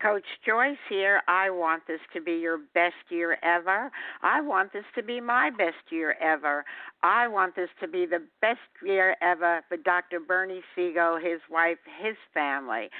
[0.00, 1.22] Coach Joyce here.
[1.26, 3.90] I want this to be your best year ever.
[4.22, 6.64] I want this to be my best year ever.
[7.02, 10.20] I want this to be the best year ever for Dr.
[10.20, 12.90] Bernie Siegel, his wife, his family.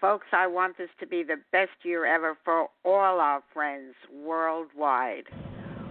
[0.00, 3.94] Folks, I want this to be the best year ever for all our friends
[4.24, 5.24] worldwide.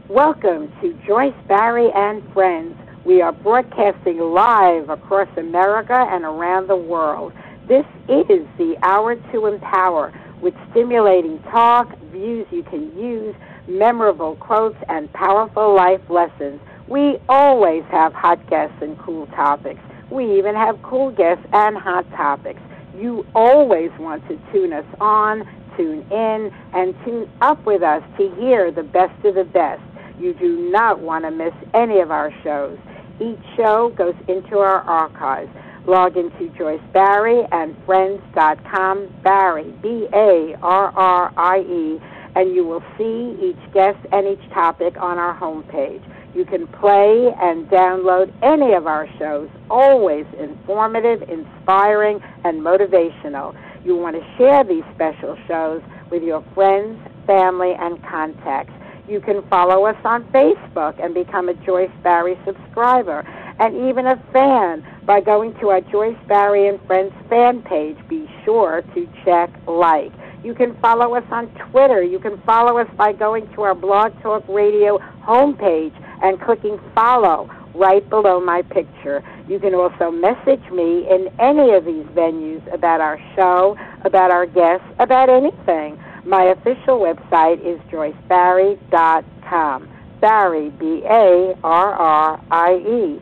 [0.10, 2.76] Welcome to Joyce Barrie and Friends.
[3.06, 7.34] We are broadcasting live across America and around the world.
[7.68, 13.34] This is the Hour to Empower with stimulating talk, views you can use,
[13.68, 16.60] memorable quotes, and powerful life lessons.
[16.88, 19.80] We always have hot guests and cool topics.
[20.12, 22.60] We even have cool guests and hot topics.
[22.96, 28.30] You always want to tune us on, tune in, and tune up with us to
[28.36, 29.82] hear the best of the best.
[30.20, 32.78] You do not want to miss any of our shows.
[33.20, 35.50] Each show goes into our archives.
[35.86, 42.00] Log into Joyce Barrie and Friends.com, Barrie, B A R R I E,
[42.36, 46.02] and you will see each guest and each topic on our homepage.
[46.34, 53.54] You can play and download any of our shows, always informative, inspiring, and motivational.
[53.84, 56.98] You want to share these special shows with your friends,
[57.28, 58.74] family, and contacts.
[59.08, 63.20] You can follow us on Facebook and become a Joyce Barrie subscriber
[63.60, 67.98] and even a fan by going to our Joyce Barrie and Friends fan page.
[68.08, 70.12] Be sure to check like.
[70.44, 72.04] You can follow us on Twitter.
[72.04, 77.50] You can follow us by going to our Blog Talk Radio homepage and clicking follow
[77.74, 79.24] right below my picture.
[79.48, 84.46] You can also message me in any of these venues about our show, about our
[84.46, 85.98] guests, about anything.
[86.26, 89.90] My official website is joycebarrie.com.
[90.22, 93.22] Barrie, B A R R I E.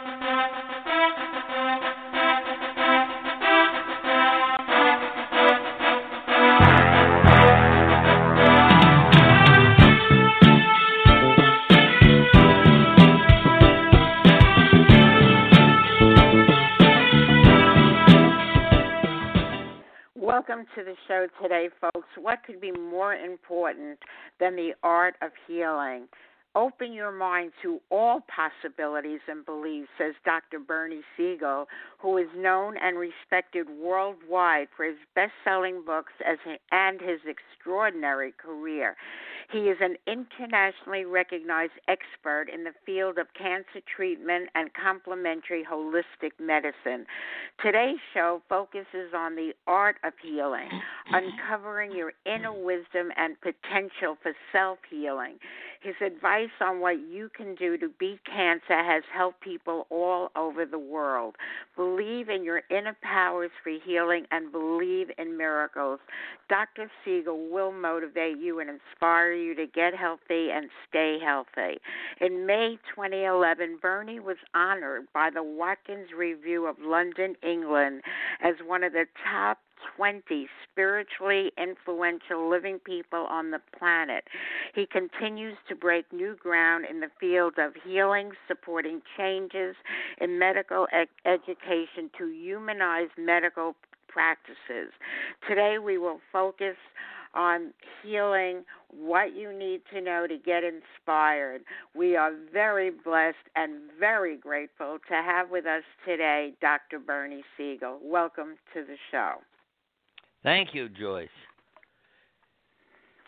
[20.31, 22.07] Welcome to the show today, folks.
[22.17, 23.99] What could be more important
[24.39, 26.07] than the art of healing?
[26.55, 30.59] Open your mind to all possibilities and beliefs, says Dr.
[30.59, 31.65] Bernie Siegel,
[31.99, 36.13] who is known and respected worldwide for his best selling books
[36.71, 38.95] and his extraordinary career.
[39.51, 46.31] He is an internationally recognized expert in the field of cancer treatment and complementary holistic
[46.39, 47.05] medicine.
[47.61, 50.69] Today's show focuses on the art of healing,
[51.11, 55.37] uncovering your inner wisdom and potential for self healing.
[55.81, 60.65] His advice on what you can do to beat cancer has helped people all over
[60.65, 61.35] the world.
[61.75, 65.99] Believe in your inner powers for healing and believe in miracles.
[66.49, 66.89] Dr.
[67.03, 71.79] Siegel will motivate you and inspire you to get healthy and stay healthy.
[72.19, 78.01] In May 2011, Bernie was honored by the Watkins Review of London, England,
[78.41, 79.59] as one of the top
[79.97, 84.23] 20 spiritually influential living people on the planet.
[84.73, 89.75] He continues to break new ground in the field of healing, supporting changes
[90.19, 93.75] in medical ed- education to humanize medical
[94.07, 94.91] practices.
[95.47, 96.75] Today we will focus
[97.33, 97.73] on
[98.03, 101.61] healing, what you need to know to get inspired.
[101.95, 106.99] We are very blessed and very grateful to have with us today Dr.
[106.99, 107.99] Bernie Siegel.
[108.03, 109.35] Welcome to the show.
[110.43, 111.29] Thank you, Joyce.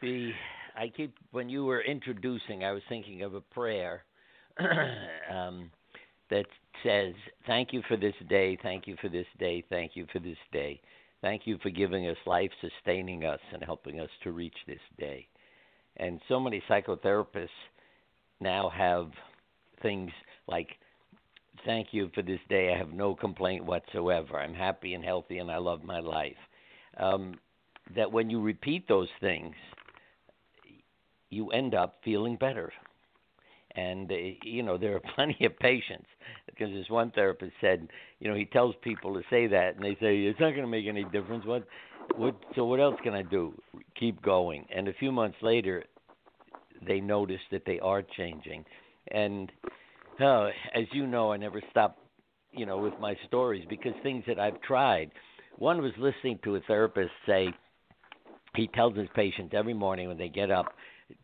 [0.01, 0.31] The
[0.75, 4.03] I keep when you were introducing, I was thinking of a prayer
[5.31, 5.71] um,
[6.29, 6.45] that
[6.83, 7.13] says,
[7.45, 10.81] "Thank you for this day, thank you for this day, thank you for this day."
[11.23, 15.25] Thank you for giving us life, sustaining us, and helping us to reach this day.
[15.95, 17.47] And so many psychotherapists
[18.41, 19.09] now have
[19.81, 20.11] things
[20.47, 20.67] like,
[21.65, 22.73] Thank you for this day.
[22.73, 24.37] I have no complaint whatsoever.
[24.37, 26.35] I'm happy and healthy, and I love my life.
[26.97, 27.35] Um,
[27.95, 29.55] that when you repeat those things,
[31.29, 32.73] you end up feeling better
[33.75, 36.07] and uh, you know there are plenty of patients
[36.55, 37.87] because this one therapist said
[38.19, 40.67] you know he tells people to say that and they say it's not going to
[40.67, 41.45] make any difference.
[41.45, 41.65] What
[42.15, 43.53] what so what else can i do?
[43.99, 44.65] Keep going.
[44.73, 45.83] And a few months later
[46.85, 48.65] they notice that they are changing.
[49.11, 49.51] And
[50.19, 51.97] uh, as you know i never stop
[52.51, 55.11] you know with my stories because things that i've tried.
[55.57, 57.49] One was listening to a therapist say
[58.55, 60.73] he tells his patients every morning when they get up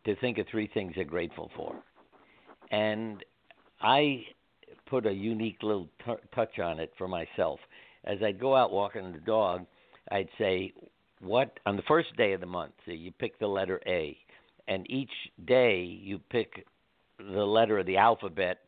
[0.04, 1.74] to think of three things they're grateful for.
[2.70, 3.24] And
[3.80, 4.24] I
[4.90, 7.60] put a unique little t- touch on it for myself.
[8.04, 9.64] As I'd go out walking the dog,
[10.10, 10.72] I'd say,
[11.20, 12.74] "What on the first day of the month?
[12.84, 14.18] So you pick the letter A,
[14.66, 15.12] and each
[15.44, 16.66] day you pick
[17.18, 18.58] the letter of the alphabet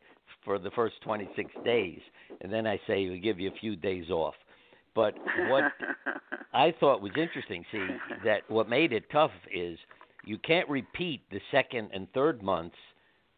[0.44, 2.00] for the first 26 days,
[2.40, 4.36] and then I say we give you a few days off."
[4.94, 5.14] But
[5.48, 5.64] what
[6.52, 7.86] I thought was interesting, see,
[8.24, 9.78] that what made it tough is
[10.24, 12.76] you can't repeat the second and third months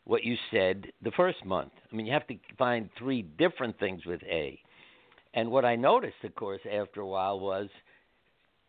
[0.04, 1.72] what you said the first month.
[1.90, 4.58] I mean, you have to find three different things with A.
[5.32, 7.68] And what I noticed, of course, after a while was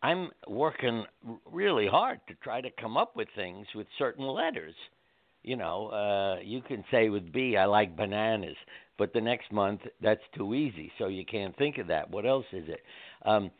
[0.01, 1.05] I'm working
[1.51, 4.75] really hard to try to come up with things with certain letters.
[5.43, 8.55] You know, uh, you can say with B, I like bananas,
[8.97, 12.09] but the next month that's too easy, so you can't think of that.
[12.09, 12.81] What else is it?
[13.25, 13.51] Um,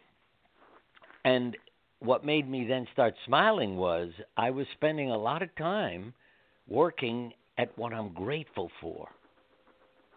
[1.24, 1.58] and
[2.00, 6.14] what made me then start smiling was I was spending a lot of time
[6.68, 9.08] working at what I'm grateful for.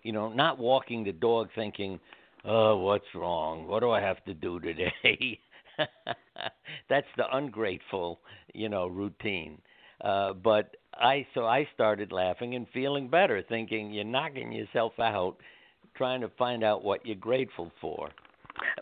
[0.02, 2.00] You know, not walking the dog thinking,
[2.44, 3.66] "Oh, what's wrong?
[3.66, 5.40] What do I have to do today?"
[6.88, 8.20] That's the ungrateful,
[8.54, 9.60] you know, routine.
[10.00, 15.36] Uh, but I so I started laughing and feeling better, thinking you're knocking yourself out,
[15.96, 18.10] trying to find out what you're grateful for.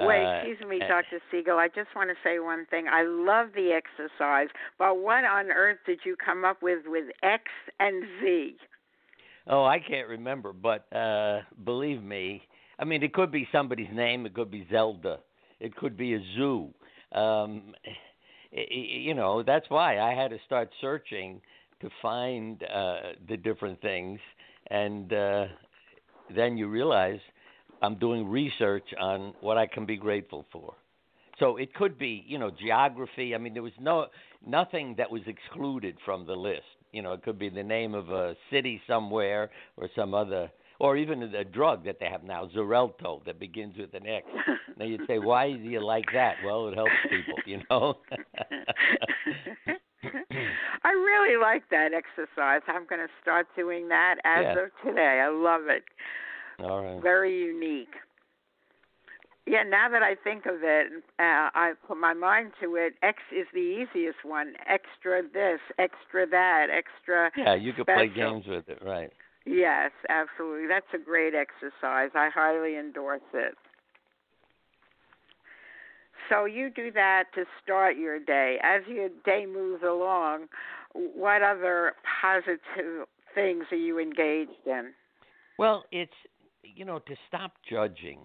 [0.01, 1.21] Wait, Uh, excuse me, uh, Dr.
[1.31, 1.59] Siegel.
[1.59, 2.87] I just want to say one thing.
[2.91, 4.49] I love the exercise,
[4.79, 7.45] but what on earth did you come up with with X
[7.79, 8.57] and Z?
[9.49, 12.43] Oh, I can't remember, but uh believe me,
[12.79, 15.21] I mean it could be somebody's name, it could be Zelda,
[15.61, 16.75] it could be a zoo.
[17.13, 17.75] Um
[18.53, 21.41] you know, that's why I had to start searching
[21.81, 24.19] to find uh the different things
[24.69, 25.45] and uh
[26.35, 27.21] then you realize
[27.83, 30.75] I'm doing research on what I can be grateful for.
[31.39, 33.35] So it could be, you know, geography.
[33.35, 34.07] I mean, there was no
[34.47, 36.63] nothing that was excluded from the list.
[36.93, 40.97] You know, it could be the name of a city somewhere or some other, or
[40.97, 44.27] even a drug that they have now, Xarelto, that begins with an X.
[44.79, 46.35] Now you'd say, why do you like that?
[46.45, 47.97] Well, it helps people, you know.
[50.85, 52.61] I really like that exercise.
[52.69, 54.65] I'm going to start doing that as Yeah.
[54.65, 55.23] of today.
[55.25, 55.83] I love it.
[56.61, 57.03] All right.
[57.03, 57.95] Very unique.
[59.47, 62.95] Yeah, now that I think of it, uh, I put my mind to it.
[63.03, 64.55] X is the easiest one.
[64.69, 67.31] Extra this, extra that, extra.
[67.37, 69.13] Yeah, you could play games with it, right?
[69.45, 70.67] Yes, absolutely.
[70.67, 72.11] That's a great exercise.
[72.17, 73.55] I highly endorse it.
[76.29, 78.59] So you do that to start your day.
[78.65, 80.47] As your day moves along,
[80.93, 84.93] what other positive things are you engaged in?
[85.57, 86.11] Well, it's
[86.75, 88.21] you know to stop judging.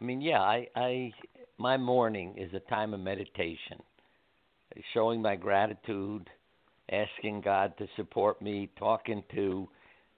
[0.00, 1.12] I mean, yeah, I, I
[1.58, 3.82] my morning is a time of meditation,
[4.94, 6.28] showing my gratitude,
[6.90, 9.68] asking God to support me, talking to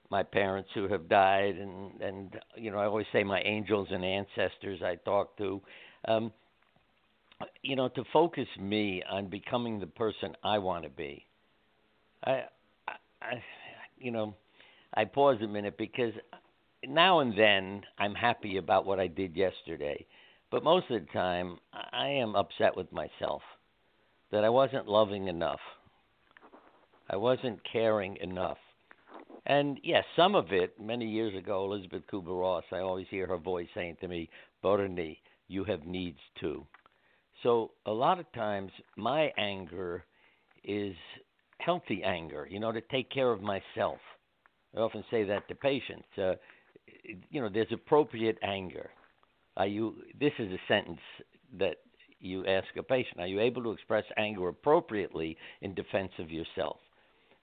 [0.09, 4.05] my parents who have died, and and you know I always say my angels and
[4.05, 5.61] ancestors I talk to.
[6.07, 6.31] Um,
[7.61, 11.25] you know, to focus me on becoming the person I want to be.
[12.23, 12.43] I,
[12.87, 13.43] I, I,
[13.97, 14.35] you know,
[14.93, 16.13] I pause a minute because
[16.87, 20.05] now and then I'm happy about what I did yesterday,
[20.51, 21.57] But most of the time,
[21.91, 23.41] I am upset with myself
[24.31, 25.59] that I wasn't loving enough.
[27.09, 28.59] I wasn't caring enough.
[29.47, 33.37] And yes, some of it, many years ago, Elisabeth Kubler Ross, I always hear her
[33.37, 34.29] voice saying to me,
[34.61, 36.67] Bernie, you have needs too.
[37.41, 40.05] So a lot of times my anger
[40.63, 40.95] is
[41.57, 43.97] healthy anger, you know, to take care of myself.
[44.75, 46.07] I often say that to patients.
[46.15, 46.33] Uh,
[47.29, 48.89] you know, there's appropriate anger.
[49.57, 49.95] Are you?
[50.19, 50.99] This is a sentence
[51.59, 51.77] that
[52.19, 53.19] you ask a patient.
[53.19, 56.77] Are you able to express anger appropriately in defense of yourself?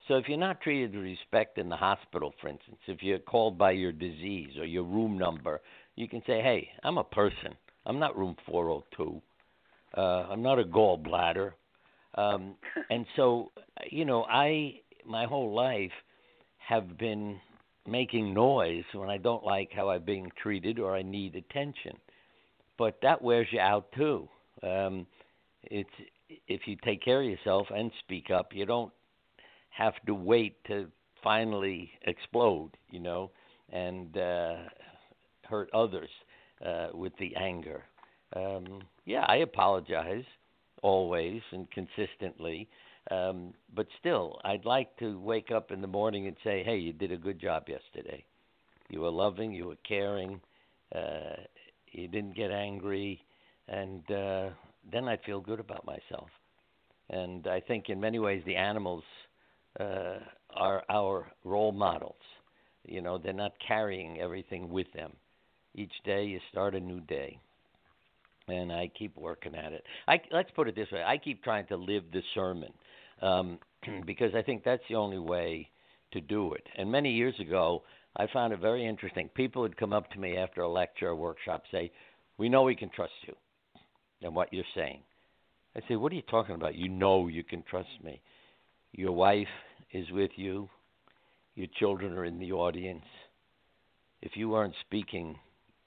[0.08, 3.58] So if you're not treated with respect in the hospital, for instance, if you're called
[3.58, 5.60] by your disease or your room number,
[5.94, 7.54] you can say, "Hey, I'm a person.
[7.86, 9.20] I'm not room 402.
[9.96, 11.52] Uh, I'm not a gallbladder."
[12.14, 12.56] Um,
[12.90, 13.52] and so,
[13.90, 15.92] you know, I my whole life
[16.58, 17.40] have been
[17.90, 21.96] making noise when I don't like how I'm being treated or I need attention.
[22.78, 24.28] But that wears you out too.
[24.62, 25.06] Um,
[25.64, 25.90] it's
[26.48, 28.92] if you take care of yourself and speak up, you don't
[29.70, 30.86] have to wait to
[31.22, 33.30] finally explode, you know,
[33.70, 34.56] and uh,
[35.48, 36.08] hurt others
[36.64, 37.82] uh, with the anger.
[38.34, 40.24] Um, yeah, I apologize
[40.82, 42.68] always and consistently.
[43.10, 46.92] Um, but still, I'd like to wake up in the morning and say, "Hey, you
[46.92, 48.24] did a good job yesterday.
[48.88, 50.40] You were loving, you were caring,
[50.94, 51.36] uh,
[51.92, 53.24] you didn't get angry,
[53.68, 54.50] and uh,
[54.90, 56.28] then I'd feel good about myself."
[57.08, 59.02] And I think, in many ways, the animals
[59.80, 60.18] uh,
[60.54, 62.22] are our role models.
[62.84, 65.12] You know, they're not carrying everything with them.
[65.74, 67.38] Each day, you start a new day
[68.48, 69.84] and I keep working at it.
[70.08, 72.72] I let's put it this way: I keep trying to live the sermon
[73.22, 73.58] um,
[74.06, 75.68] because I think that's the only way
[76.12, 76.66] to do it.
[76.76, 77.82] And many years ago,
[78.16, 79.28] I found it very interesting.
[79.34, 81.92] People would come up to me after a lecture or workshop, say,
[82.38, 83.36] "We know we can trust you,
[84.22, 85.02] and what you're saying."
[85.76, 86.74] I say, "What are you talking about?
[86.74, 88.20] You know you can trust me.
[88.92, 89.48] Your wife
[89.92, 90.68] is with you.
[91.54, 93.06] Your children are in the audience.
[94.22, 95.38] If you weren't speaking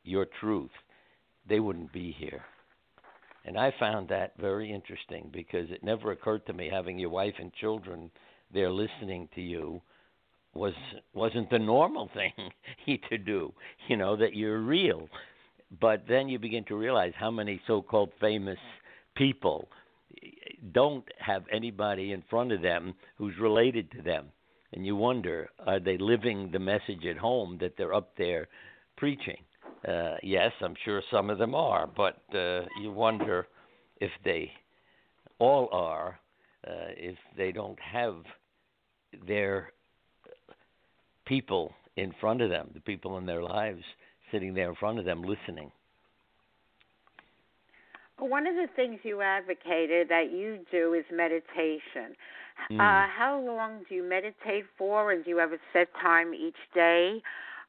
[0.04, 0.72] your truth,
[1.46, 2.46] they wouldn't be here."
[3.46, 7.36] And I found that very interesting because it never occurred to me having your wife
[7.40, 8.10] and children
[8.54, 9.82] there listening to you
[10.54, 10.74] was
[11.14, 12.34] wasn't the normal thing
[13.10, 13.54] to do,
[13.88, 15.10] you know, that you're real.
[15.82, 18.60] But then you begin to realize how many so-called famous
[19.16, 19.68] people
[20.72, 24.28] don't have anybody in front of them who's related to them.
[24.72, 28.48] And you wonder, are they living the message at home that they're up there
[28.98, 29.38] preaching?
[29.88, 33.48] Uh, yes, I'm sure some of them are, but uh, you wonder
[34.00, 34.52] if they
[35.40, 36.20] all are,
[36.66, 38.16] uh, if they don't have
[39.28, 39.74] their
[41.26, 43.84] people in front of them, the people in their lives
[44.32, 45.72] sitting there in front of them listening.
[48.20, 52.16] One of the things you advocated that you do is meditation.
[52.72, 52.80] Mm.
[52.80, 56.56] Uh, how long do you meditate for, and do you have a set time each
[56.74, 57.22] day?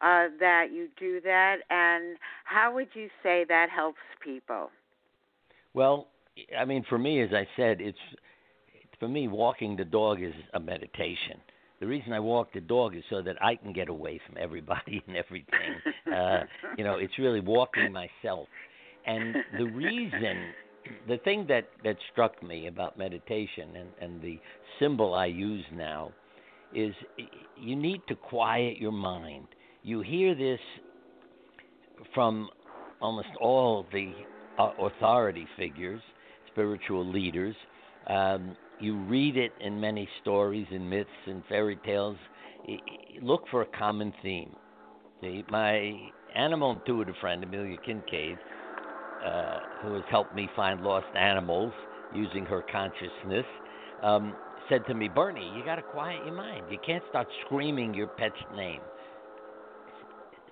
[0.02, 4.70] Uh, that you do that, and how would you say that helps people?
[5.72, 6.08] Well,
[6.58, 7.98] I mean, for me, as I said, it's
[8.98, 11.40] for me walking the dog is a meditation.
[11.80, 15.02] The reason I walk the dog is so that I can get away from everybody
[15.06, 15.74] and everything.
[16.12, 16.44] uh,
[16.78, 18.48] you know, it's really walking myself.
[19.06, 20.54] And the reason,
[21.08, 24.38] the thing that that struck me about meditation and and the
[24.78, 26.12] symbol I use now
[26.74, 26.94] is
[27.56, 29.46] you need to quiet your mind
[29.84, 30.58] you hear this
[32.14, 32.48] from
[33.00, 34.12] almost all the
[34.58, 36.00] uh, authority figures,
[36.50, 37.54] spiritual leaders.
[38.08, 42.16] Um, you read it in many stories and myths and fairy tales.
[43.22, 44.56] Look for a common theme.
[45.20, 45.92] See, my
[46.34, 48.38] animal intuitive friend, Amelia Kinkade,
[49.24, 51.72] uh, who has helped me find lost animals
[52.14, 53.44] using her consciousness,
[54.02, 54.34] um,
[54.68, 56.64] said to me, Bernie, you got to quiet your mind.
[56.70, 58.80] You can't start screaming your pet's name.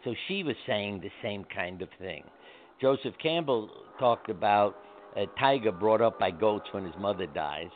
[0.04, 2.24] So she was saying the same kind of thing.
[2.80, 4.76] Joseph Campbell talked about
[5.16, 7.70] a tiger brought up by goats when his mother dies.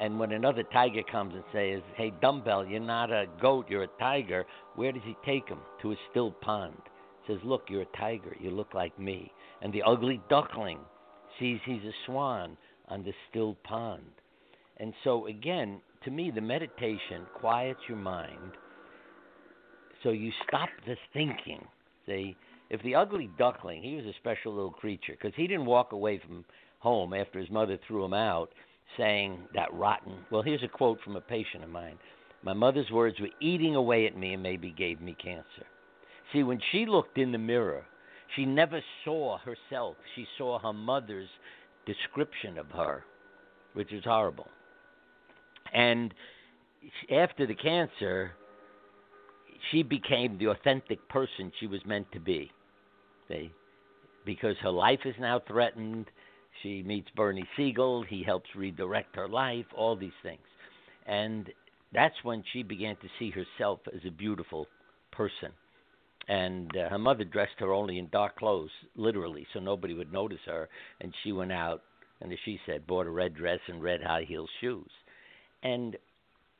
[0.00, 3.98] And when another tiger comes and says, Hey, dumbbell, you're not a goat, you're a
[4.00, 5.60] tiger, where does he take him?
[5.82, 6.78] To a still pond.
[7.26, 9.30] Says, Look, you're a tiger, you look like me.
[9.62, 10.78] And the ugly duckling
[11.38, 12.56] sees he's a swan
[12.88, 14.10] on the still pond.
[14.78, 18.52] And so, again, to me, the meditation quiets your mind
[20.02, 21.64] so you stop the thinking.
[22.06, 22.36] See,
[22.70, 26.18] if the ugly duckling, he was a special little creature because he didn't walk away
[26.26, 26.44] from
[26.78, 28.50] home after his mother threw him out
[28.96, 30.14] saying that rotten.
[30.30, 31.98] Well, here's a quote from a patient of mine.
[32.42, 35.66] My mother's words were eating away at me and maybe gave me cancer.
[36.32, 37.84] See, when she looked in the mirror,
[38.36, 39.96] She never saw herself.
[40.14, 41.28] She saw her mother's
[41.86, 43.04] description of her,
[43.74, 44.48] which is horrible.
[45.72, 46.14] And
[47.10, 48.32] after the cancer,
[49.70, 52.50] she became the authentic person she was meant to be.
[54.24, 56.06] Because her life is now threatened.
[56.62, 58.02] She meets Bernie Siegel.
[58.02, 60.40] He helps redirect her life, all these things.
[61.06, 61.50] And
[61.92, 64.66] that's when she began to see herself as a beautiful
[65.12, 65.52] person.
[66.28, 70.40] And uh, her mother dressed her only in dark clothes, literally, so nobody would notice
[70.46, 70.68] her.
[71.00, 71.82] And she went out,
[72.20, 74.90] and as she said, bought a red dress and red high heel shoes.
[75.62, 75.96] And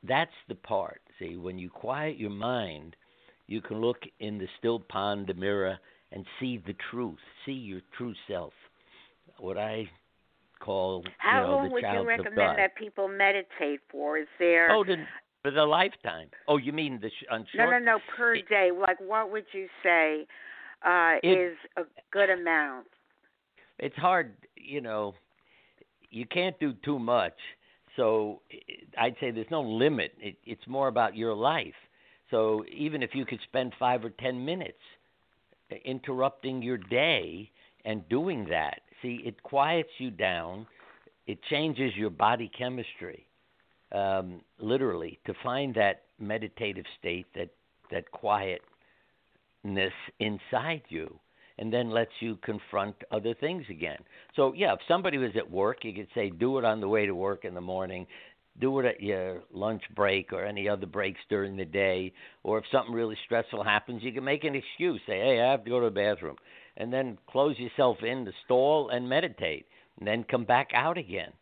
[0.06, 1.00] that's the part.
[1.18, 2.96] See, when you quiet your mind,
[3.46, 5.78] you can look in the still pond, the mirror,
[6.12, 8.52] and see the truth, see your true self.
[9.38, 9.88] What I
[10.60, 14.18] call how you know, long the would you recommend that people meditate for?
[14.18, 14.96] Is there Oh, the,
[15.42, 16.28] for the lifetime.
[16.48, 18.70] Oh, you mean the sh- on no, no, no per It- day?
[18.70, 20.26] Like what would you say
[20.84, 22.86] uh, It- is a good amount?
[23.78, 25.14] It's hard, you know.
[26.10, 27.38] You can't do too much,
[27.96, 28.40] so
[28.98, 30.12] I'd say there's no limit.
[30.20, 31.74] It, it's more about your life.
[32.30, 34.78] So even if you could spend five or ten minutes
[35.84, 37.50] interrupting your day
[37.84, 40.66] and doing that, see, it quiets you down.
[41.26, 43.26] It changes your body chemistry,
[43.92, 47.50] um, literally, to find that meditative state, that
[47.90, 48.62] that quietness
[50.18, 51.18] inside you,
[51.60, 53.98] and then lets you confront other things again.
[54.34, 57.06] So yeah, if somebody was at work, you could say, do it on the way
[57.06, 58.06] to work in the morning
[58.60, 62.12] do it at your lunch break or any other breaks during the day.
[62.42, 65.00] Or if something really stressful happens, you can make an excuse.
[65.06, 66.36] Say, hey, I have to go to the bathroom.
[66.76, 69.66] And then close yourself in the stall and meditate.
[69.98, 71.32] And then come back out again.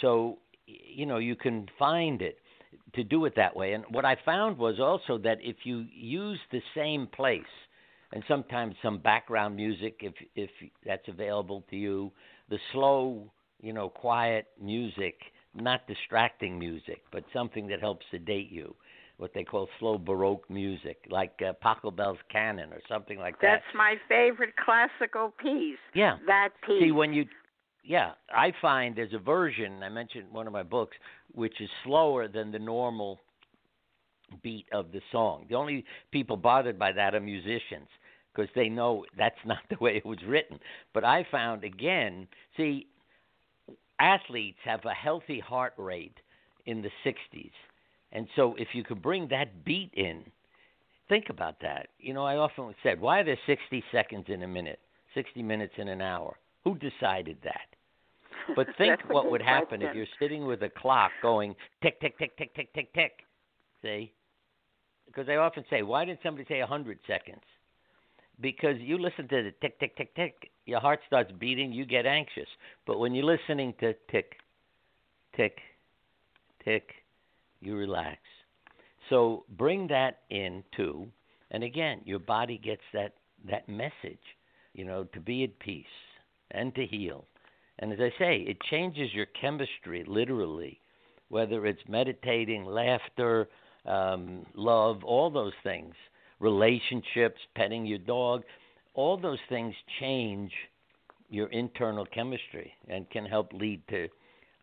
[0.00, 2.38] So, you know, you can find it
[2.94, 3.72] to do it that way.
[3.72, 7.42] And what I found was also that if you use the same place,
[8.12, 10.50] and sometimes some background music, if if
[10.84, 12.12] that's available to you,
[12.48, 15.14] the slow, you know, quiet music
[15.54, 18.74] not distracting music, but something that helps sedate you.
[19.18, 23.60] What they call slow Baroque music, like uh, Pachelbel's Canon or something like that.
[23.62, 25.78] That's my favorite classical piece.
[25.94, 26.16] Yeah.
[26.26, 26.82] That piece.
[26.82, 27.26] See, when you,
[27.84, 30.96] yeah, I find there's a version, I mentioned in one of my books,
[31.34, 33.20] which is slower than the normal
[34.42, 35.44] beat of the song.
[35.48, 37.88] The only people bothered by that are musicians
[38.34, 40.58] because they know that's not the way it was written.
[40.94, 42.86] But I found, again, see,
[43.98, 46.16] athletes have a healthy heart rate
[46.66, 47.50] in the 60s.
[48.12, 50.24] And so if you could bring that beat in,
[51.08, 51.88] think about that.
[51.98, 54.80] You know, I often said, why are there 60 seconds in a minute,
[55.14, 56.36] 60 minutes in an hour?
[56.64, 58.54] Who decided that?
[58.54, 62.36] But think what would happen if you're sitting with a clock going tick, tick, tick,
[62.36, 63.12] tick, tick, tick, tick.
[63.82, 64.12] See?
[65.06, 67.42] Because I often say, why didn't somebody say 100 seconds?
[68.42, 72.04] Because you listen to the tick, tick, tick, tick, your heart starts beating, you get
[72.04, 72.48] anxious.
[72.86, 74.34] But when you're listening to tick,
[75.36, 75.58] tick,
[76.64, 76.90] tick,
[77.60, 78.18] you relax.
[79.08, 81.06] So bring that in too,
[81.50, 83.14] and again, your body gets that
[83.50, 84.22] that message,
[84.74, 85.84] you know, to be at peace
[86.52, 87.24] and to heal.
[87.80, 90.80] And as I say, it changes your chemistry literally,
[91.28, 93.48] whether it's meditating, laughter,
[93.84, 95.94] um, love, all those things,
[96.42, 98.42] relationships, petting your dog,
[98.94, 100.50] all those things change
[101.30, 104.08] your internal chemistry and can help lead to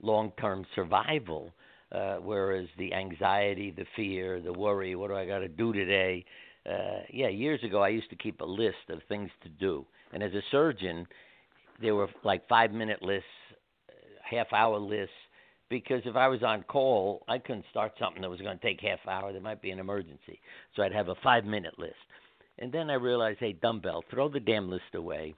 [0.02, 1.52] long term survival.
[1.92, 6.24] Uh, whereas the anxiety, the fear, the worry, what do I got to do today?
[6.70, 9.84] Uh, yeah, years ago I used to keep a list of things to do.
[10.14, 11.08] And as a surgeon,
[11.82, 13.26] there were like five minute lists,
[14.30, 15.16] half hour lists,
[15.70, 18.82] because if I was on call, I couldn't start something that was going to take
[18.82, 19.32] half hour.
[19.32, 20.40] There might be an emergency.
[20.76, 21.96] So I'd have a five minute list.
[22.58, 25.34] And then I realized, hey, dumbbell, throw the damn list away.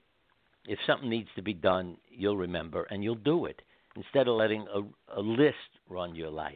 [0.66, 3.60] If something needs to be done, you'll remember and you'll do it
[3.96, 5.56] instead of letting a, a list
[5.88, 6.54] run your life.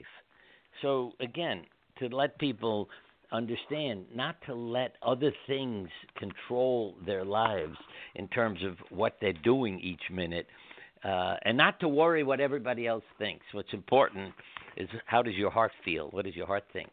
[0.82, 1.64] So, again,
[1.98, 2.88] to let people
[3.32, 7.76] understand not to let other things control their lives
[8.14, 10.46] in terms of what they're doing each minute,
[11.06, 13.44] uh, and not to worry what everybody else thinks.
[13.52, 14.34] What's important
[14.76, 16.08] is how does your heart feel?
[16.10, 16.90] What does your heart think?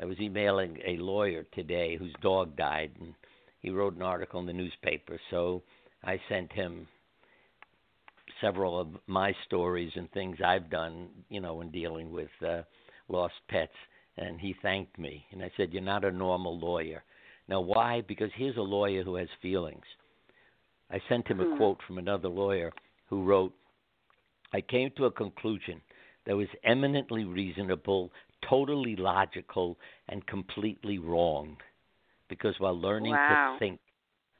[0.00, 3.14] I was emailing a lawyer today whose dog died, and
[3.60, 5.20] he wrote an article in the newspaper.
[5.30, 5.62] So
[6.02, 6.88] I sent him
[8.40, 12.62] several of my stories and things I've done, you know, in dealing with uh,
[13.08, 13.72] lost pets.
[14.16, 15.24] And he thanked me.
[15.30, 17.04] And I said, You're not a normal lawyer.
[17.48, 18.02] Now, why?
[18.06, 19.84] Because here's a lawyer who has feelings.
[20.90, 21.56] I sent him a Hmm.
[21.56, 22.72] quote from another lawyer
[23.12, 23.52] who wrote,
[24.54, 25.82] I came to a conclusion
[26.24, 28.10] that was eminently reasonable,
[28.48, 29.76] totally logical,
[30.08, 31.58] and completely wrong.
[32.30, 33.52] Because while learning Wow.
[33.52, 33.80] to think,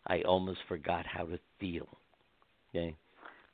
[0.06, 1.86] I almost forgot how to feel.
[2.70, 2.96] Okay?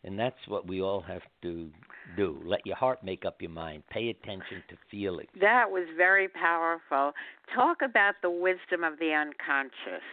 [0.05, 1.73] And that's what we all have to
[2.17, 2.41] do.
[2.45, 3.83] Let your heart make up your mind.
[3.89, 5.31] Pay attention to feelings.
[5.41, 7.13] That was very powerful.
[7.57, 10.05] Talk about the wisdom of the unconscious.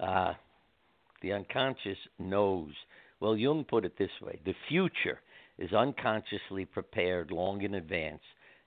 [0.00, 0.34] Uh,
[1.20, 2.74] the unconscious knows.
[3.22, 5.20] Well, Jung put it this way the future
[5.56, 8.22] is unconsciously prepared long in advance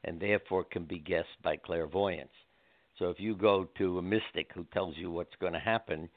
[0.06, 2.32] and therefore can be guessed by clairvoyance.
[2.98, 6.08] So if you go to a mystic who tells you what's going to happen,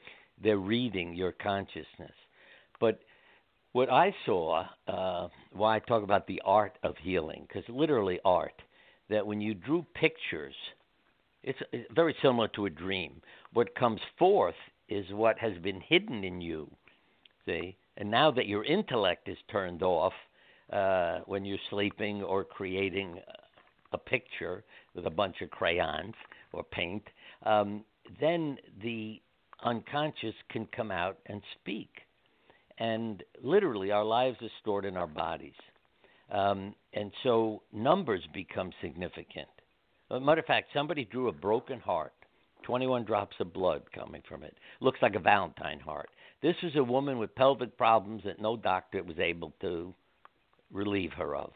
[0.41, 2.13] they're reading your consciousness.
[2.79, 3.01] But
[3.73, 8.61] what I saw, uh, why I talk about the art of healing, because literally art,
[9.09, 10.55] that when you drew pictures,
[11.43, 13.21] it's, it's very similar to a dream.
[13.51, 14.55] What comes forth
[14.87, 16.71] is what has been hidden in you,
[17.45, 17.75] see?
[17.97, 20.13] And now that your intellect is turned off
[20.71, 23.19] uh, when you're sleeping or creating
[23.91, 24.63] a picture
[24.95, 26.13] with a bunch of crayons
[26.53, 27.03] or paint,
[27.43, 27.83] um,
[28.19, 29.21] then the
[29.63, 31.89] unconscious can come out and speak.
[32.77, 35.53] And literally, our lives are stored in our bodies.
[36.31, 39.49] Um, and so numbers become significant.
[40.11, 42.13] As a matter of fact, somebody drew a broken heart,
[42.63, 44.55] 21 drops of blood coming from it.
[44.79, 46.09] Looks like a Valentine heart.
[46.41, 49.93] This is a woman with pelvic problems that no doctor was able to
[50.71, 51.51] relieve her of.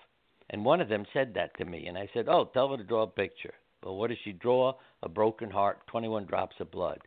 [0.49, 2.83] And one of them said that to me, and I said, "Oh, tell her to
[2.83, 4.73] draw a picture." Well, what does she draw?
[5.01, 7.01] A broken heart, 21 drops of blood.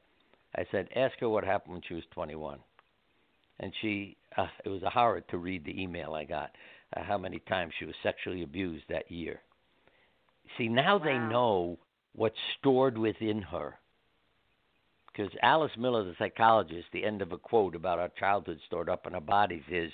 [0.55, 2.63] I said, "Ask her what happened when she was 21."
[3.61, 6.55] And she, uh, it was a horror to read the email I got.
[6.95, 9.43] Uh, how many times she was sexually abused that year.
[10.57, 11.05] See, now wow.
[11.05, 11.79] they know
[12.13, 13.79] what's stored within her.
[15.17, 19.07] Because Alice Miller, the psychologist, the end of a quote about our childhood stored up
[19.07, 19.91] in our bodies is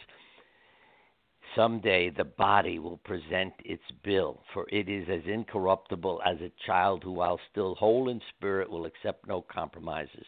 [1.55, 7.03] Someday the body will present its bill, for it is as incorruptible as a child
[7.05, 10.27] who, while still whole in spirit, will accept no compromises,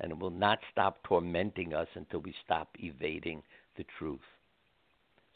[0.00, 3.42] and will not stop tormenting us until we stop evading
[3.78, 4.20] the truth.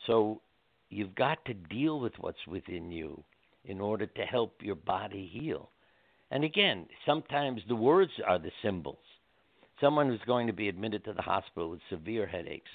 [0.07, 0.43] So
[0.91, 3.25] you've got to deal with what's within you
[3.65, 5.71] in order to help your body heal.
[6.31, 8.99] And again, sometimes the words are the symbols.
[9.81, 12.71] Someone who's going to be admitted to the hospital with severe headaches.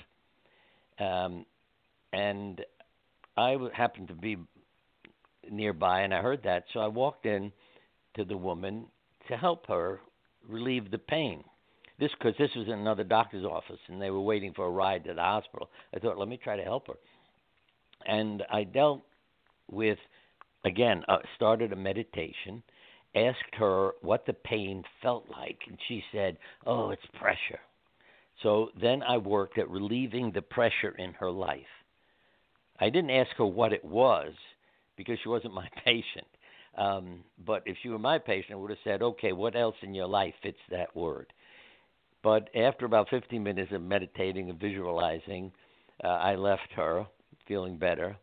[1.00, 1.46] Um,
[2.12, 2.62] and
[3.38, 4.38] I happened to be
[5.50, 7.52] nearby, and I heard that, so I walked in
[8.16, 8.86] to the woman
[9.28, 10.00] to help her
[10.48, 11.44] relieve the pain.
[12.00, 15.04] This because this was in another doctor's office, and they were waiting for a ride
[15.06, 15.70] to the hospital.
[15.94, 16.96] I thought, let me try to help her,
[18.06, 19.02] and I dealt
[19.70, 19.98] with,
[20.66, 22.64] again, uh, started a meditation,
[23.16, 27.60] asked her what the pain felt like, and she said, "Oh, it's pressure."
[28.44, 31.66] So then I worked at relieving the pressure in her life
[32.80, 34.34] I didn't ask her what it was
[34.98, 36.28] because she wasn't my patient.
[36.78, 39.94] Um, but if she were my patient, I would have said, okay, what else in
[39.94, 41.28] your life fits that word?
[42.22, 45.52] But after about 15 minutes of meditating and visualizing,
[46.04, 47.06] uh, I left her
[47.48, 48.18] feeling better.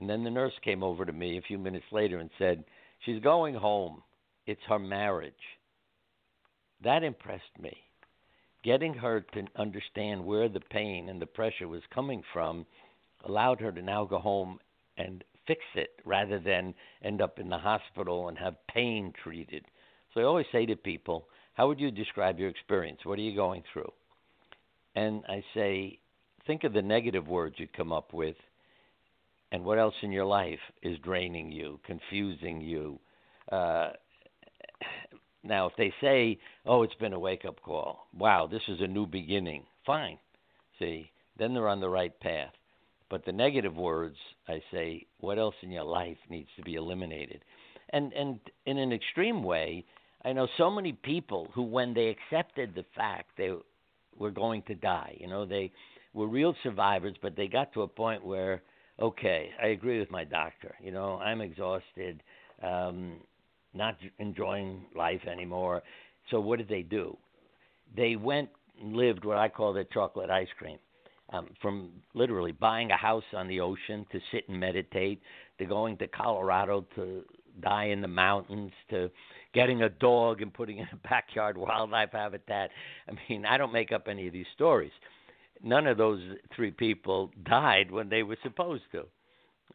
[0.00, 2.64] And then the nurse came over to me a few minutes later and said,
[3.04, 4.02] She's going home.
[4.46, 5.34] It's her marriage.
[6.82, 7.76] That impressed me.
[8.62, 12.66] Getting her to understand where the pain and the pressure was coming from
[13.24, 14.58] allowed her to now go home
[14.96, 19.64] and fix it rather than end up in the hospital and have pain treated.
[20.12, 23.00] So I always say to people, How would you describe your experience?
[23.04, 23.92] What are you going through?
[24.94, 25.98] And I say,
[26.46, 28.36] Think of the negative words you come up with
[29.52, 32.98] and what else in your life is draining you, confusing you.
[33.50, 33.90] Uh,
[35.42, 38.06] now, if they say, "Oh, it's been a wake-up call.
[38.16, 40.18] Wow, this is a new beginning." Fine.
[40.78, 42.52] See, then they're on the right path.
[43.08, 44.16] But the negative words,
[44.48, 47.44] I say, what else in your life needs to be eliminated?
[47.90, 49.84] And and in an extreme way,
[50.24, 53.52] I know so many people who, when they accepted the fact they
[54.18, 55.70] were going to die, you know, they
[56.14, 58.62] were real survivors, but they got to a point where,
[58.98, 60.74] okay, I agree with my doctor.
[60.80, 62.22] You know, I'm exhausted,
[62.62, 63.20] um,
[63.76, 65.82] not enjoying life anymore.
[66.30, 67.16] So what did they do?
[67.96, 68.48] They went
[68.80, 70.78] and lived what I call the chocolate ice cream
[71.32, 75.20] um, from literally buying a house on the ocean to sit and meditate,
[75.58, 77.22] to going to Colorado to
[77.62, 79.10] die in the mountains, to
[79.54, 82.70] getting a dog and putting in a backyard wildlife habitat.
[83.08, 84.92] I mean, I don't make up any of these stories.
[85.62, 86.20] None of those
[86.54, 89.04] three people died when they were supposed to.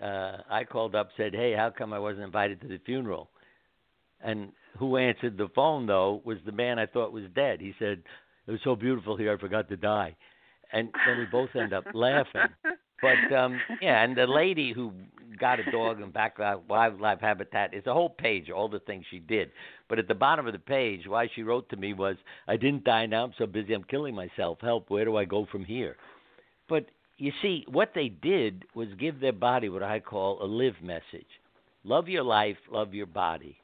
[0.05, 3.29] Uh, I called up, said, "Hey, how come I wasn't invited to the funeral?"
[4.23, 7.59] And who answered the phone though was the man I thought was dead.
[7.59, 8.03] He said,
[8.47, 10.15] "It was so beautiful here, I forgot to die."
[10.73, 12.41] and then we both end up laughing.
[13.01, 14.91] But um yeah, and the lady who
[15.39, 19.19] got a dog in back wildlife habitat is a whole page, all the things she
[19.19, 19.49] did.
[19.89, 22.83] But at the bottom of the page, why she wrote to me was, "I didn't
[22.83, 23.23] die now.
[23.23, 23.73] I'm so busy.
[23.73, 24.59] I'm killing myself.
[24.61, 24.89] Help!
[24.89, 25.97] Where do I go from here?"
[26.69, 26.85] But
[27.17, 31.39] you see, what they did was give their body what I call a live message.
[31.83, 33.57] Love your life, love your body.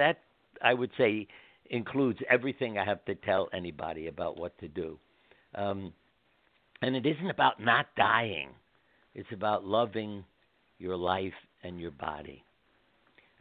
[0.00, 0.16] That
[0.62, 1.28] I would say
[1.68, 4.98] includes everything I have to tell anybody about what to do.
[5.54, 5.92] Um,
[6.80, 8.48] and it isn't about not dying.
[9.14, 10.24] It's about loving
[10.78, 12.42] your life and your body.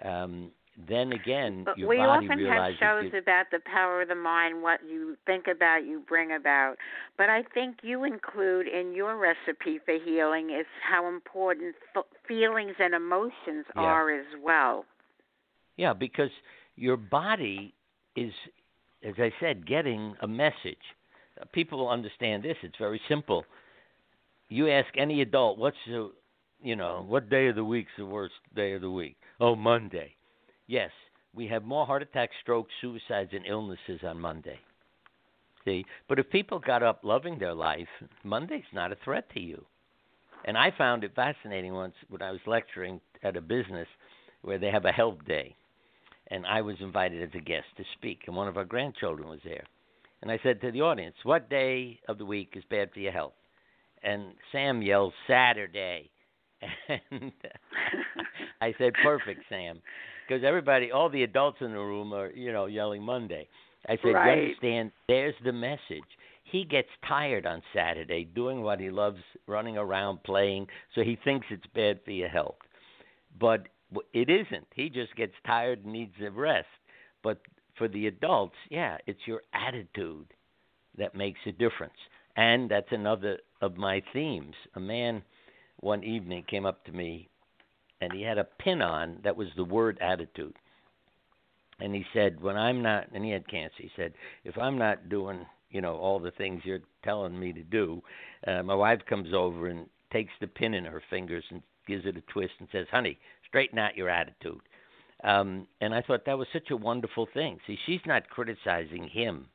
[0.04, 0.52] Um,
[0.88, 4.62] then again, your we body often have shows you, about the power of the mind,
[4.62, 6.76] what you think about, you bring about.
[7.18, 12.76] But I think you include in your recipe for healing is how important f- feelings
[12.80, 13.82] and emotions Yeah.
[13.82, 14.86] are as well.
[15.80, 16.30] Yeah, because
[16.76, 17.74] your body
[18.14, 18.34] is,
[19.02, 20.84] as I said, getting a message.
[21.40, 22.58] Uh, People understand this.
[22.64, 23.46] It's very simple.
[24.50, 26.12] You ask any adult, what's the,
[26.62, 29.16] you know, what day of the week's the worst day of the week?
[29.40, 30.16] Oh, Monday.
[30.68, 30.92] Yes,
[31.34, 34.60] we have more heart attacks, strokes, suicides, and illnesses on Monday.
[35.64, 37.88] See, but if people got up loving their life,
[38.26, 39.64] Monday's not a threat to you.
[40.44, 43.88] And I found it fascinating once when I was lecturing at a business
[44.42, 45.56] where they have a health day
[46.30, 49.40] and I was invited as a guest to speak, and one of our grandchildren was
[49.44, 49.66] there.
[50.22, 53.12] And I said to the audience, "What day of the week is bad for your
[53.12, 53.34] health?"
[54.04, 56.10] And Sam yells, "Saturday."
[56.88, 57.32] And
[58.62, 59.82] I said, "Perfect, Sam,"
[60.28, 63.48] because everybody, all the adults in the room are, you know, yelling Monday.
[63.88, 64.36] I said, Right.
[64.36, 64.92] "You understand?
[65.08, 66.04] There's the message."
[66.44, 71.46] He gets tired on Saturday doing what he loves, running around playing, so he thinks
[71.52, 72.58] it's bad for your health.
[73.40, 73.68] But
[74.14, 74.68] it isn't.
[74.76, 76.68] He just gets tired and needs a rest.
[77.24, 77.40] But
[77.78, 80.28] for the adults, yeah, it's your attitude
[80.98, 81.94] that makes a difference.
[82.36, 84.56] And that's another of my themes.
[84.76, 85.24] A man
[85.80, 87.30] one evening came up to me
[88.02, 90.56] and he had a pin on that was the word attitude.
[91.80, 95.10] And he said, When I'm not, and he had cancer, he said, If I'm not
[95.10, 98.02] doing, you know, all the things you're telling me to do,
[98.48, 102.18] uh, my wife comes over and takes the pin in her fingers and gives it
[102.18, 103.18] a twist and says, Honey,
[103.50, 104.62] straighten out your attitude.
[105.24, 107.60] Um, and I thought that was such a wonderful thing.
[107.68, 109.48] See, she's not criticizing him;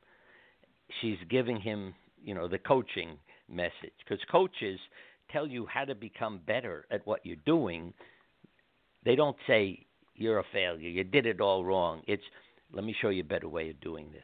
[1.01, 3.17] she's giving him, you know, the coaching
[3.49, 3.93] message.
[4.07, 4.79] Because coaches
[5.31, 7.93] tell you how to become better at what you're doing.
[9.03, 12.01] They don't say you're a failure, you did it all wrong.
[12.07, 12.23] It's
[12.71, 14.23] let me show you a better way of doing this.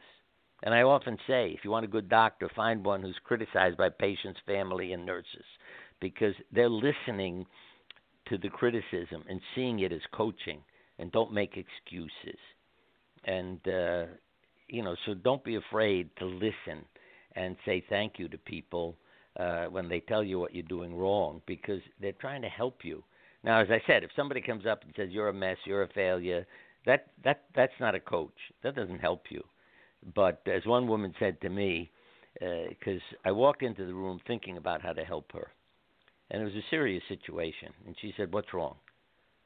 [0.62, 3.88] And I often say, if you want a good doctor, find one who's criticized by
[3.88, 5.44] patients, family, and nurses,
[6.00, 7.46] because they're listening
[8.32, 10.60] to the criticism and seeing it as coaching
[10.98, 12.40] and don't make excuses.
[13.24, 14.06] And uh
[14.68, 16.86] you know, so don't be afraid to listen
[17.36, 18.96] and say thank you to people
[19.38, 23.04] uh when they tell you what you're doing wrong because they're trying to help you.
[23.44, 25.88] Now, as I said, if somebody comes up and says you're a mess, you're a
[25.88, 26.46] failure,
[26.86, 28.38] that that that's not a coach.
[28.62, 29.42] That doesn't help you.
[30.14, 31.90] But as one woman said to me,
[32.40, 35.48] because I walked into the room thinking about how to help her,
[36.32, 38.76] and it was a serious situation, and she said, "What's wrong?"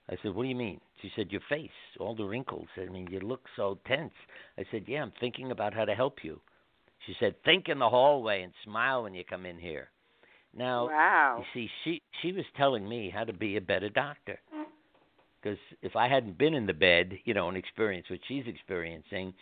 [0.09, 2.69] I said, "What do you mean?" She said, "Your face, all the wrinkles.
[2.77, 4.15] I mean, you look so tense."
[4.57, 6.41] I said, "Yeah, I'm thinking about how to help you."
[7.05, 9.91] She said, "Think in the hallway and smile when you come in here."
[10.55, 11.39] Now, wow.
[11.39, 14.39] you see, she she was telling me how to be a better doctor.
[15.43, 19.35] Because if I hadn't been in the bed, you know, and experienced what she's experiencing,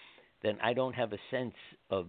[0.42, 1.54] then I don't have a sense
[1.88, 2.08] of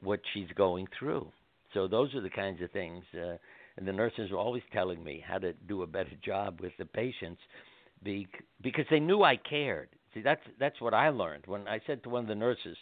[0.00, 1.32] what she's going through.
[1.74, 3.04] So those are the kinds of things.
[3.14, 3.36] Uh,
[3.78, 6.84] and the nurses were always telling me how to do a better job with the
[6.84, 7.40] patients,
[8.02, 9.88] because they knew I cared.
[10.12, 12.76] See, that's that's what I learned when I said to one of the nurses,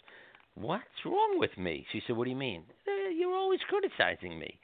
[0.55, 2.65] "What's wrong with me?" She said, "What do you mean?
[2.89, 4.59] Eh, you're always criticizing me."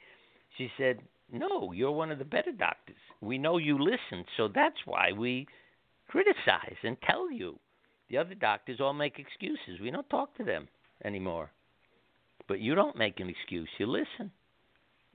[0.57, 0.99] She said,
[1.31, 2.97] No, you're one of the better doctors.
[3.21, 5.47] We know you listen, so that's why we
[6.07, 7.59] criticize and tell you.
[8.09, 9.79] The other doctors all make excuses.
[9.81, 10.67] We don't talk to them
[11.03, 11.51] anymore.
[12.47, 14.31] But you don't make an excuse, you listen.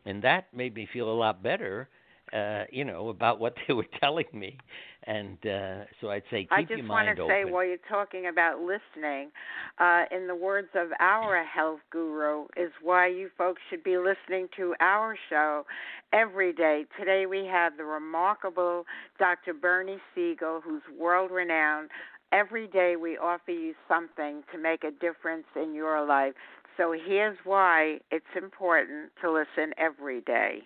[0.09, 1.87] And that made me feel a lot better,
[2.33, 4.57] uh, you know, about what they were telling me.
[5.05, 7.53] And uh, so I'd say keep I just want to say, open.
[7.53, 9.31] while you're talking about listening,
[9.79, 14.49] uh, in the words of our health guru, is why you folks should be listening
[14.57, 15.65] to our show
[16.15, 16.87] every day.
[16.99, 18.85] Today we have the remarkable
[19.19, 19.53] Dr.
[19.53, 21.91] Bernie Siegel, who's world renowned.
[22.33, 26.35] Every day we offer you something to make a difference in your life.
[26.79, 30.61] So here's why it's important to listen every day.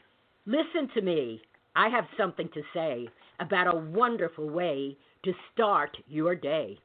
[0.44, 1.40] Listen to me.
[1.74, 3.08] I have something to say
[3.40, 6.78] about a wonderful way to start your day.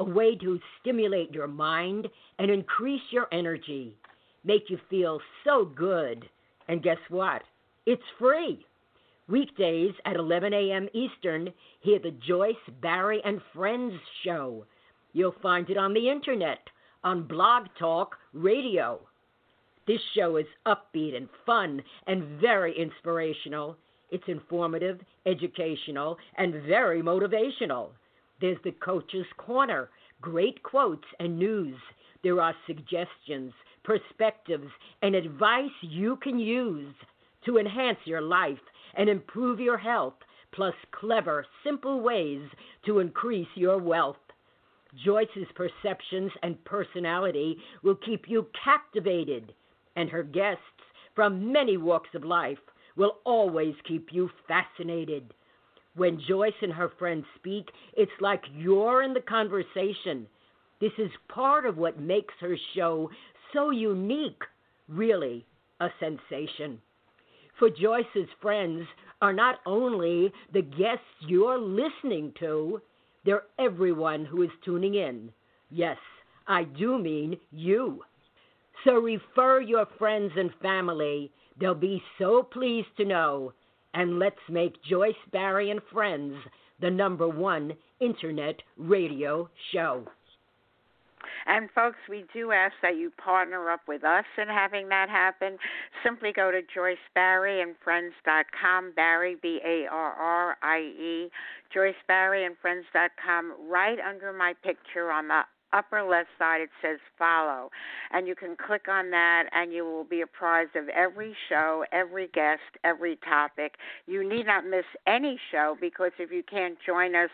[0.00, 2.08] A way to stimulate your mind
[2.40, 3.96] and increase your energy,
[4.44, 6.28] make you feel so good.
[6.68, 7.42] And guess what?
[7.86, 8.66] It's free.
[9.28, 10.88] Weekdays at 11 a.m.
[10.92, 14.66] Eastern, hear the Joyce, Barrie, and Friends show.
[15.12, 16.58] You'll find it on the internet,
[17.06, 18.98] on Blog Talk Radio.
[19.86, 23.76] This show is upbeat and fun and very inspirational.
[24.10, 27.90] It's informative, educational, and very motivational.
[28.40, 29.88] There's the Coach's Corner,
[30.20, 31.76] great quotes and news.
[32.24, 33.52] There are suggestions,
[33.84, 34.66] perspectives,
[35.02, 36.92] and advice you can use
[37.44, 38.58] to enhance your life
[38.96, 40.14] and improve your health,
[40.52, 42.42] plus clever, simple ways
[42.84, 44.16] to increase your wealth.
[45.04, 49.52] Joyce's perceptions and personality will keep you captivated,
[49.96, 50.62] and her guests
[51.14, 52.58] from many walks of life
[52.96, 55.34] will always keep you fascinated.
[55.94, 60.26] When Joyce and her friends speak, it's like you're in the conversation.
[60.80, 63.10] This is part of what makes her show
[63.52, 64.42] so unique,
[64.88, 65.46] really
[65.80, 66.80] a sensation.
[67.58, 68.86] For Joyce's friends
[69.22, 72.82] are not only the guests you're listening to,
[73.26, 75.30] they're everyone who is tuning in.
[75.70, 75.98] Yes,
[76.46, 78.02] I do mean you.
[78.84, 81.32] So refer your friends and family.
[81.58, 83.52] They'll be so pleased to know.
[83.94, 86.36] And let's make Joyce Barrie and Friends
[86.80, 90.06] the number one internet radio show.
[91.46, 95.58] And folks, we do ask that you partner up with us in having that happen.
[96.04, 97.74] Simply go to Joyce Barrie and
[98.94, 101.30] Barrie, B A R R I E,
[101.72, 102.56] Joyce Barrie and
[103.68, 107.70] right under my picture on the upper left side it says follow.
[108.12, 112.28] And you can click on that and you will be apprised of every show every
[112.28, 113.74] guest every topic.
[114.06, 117.30] You need not miss any show because if you can't join us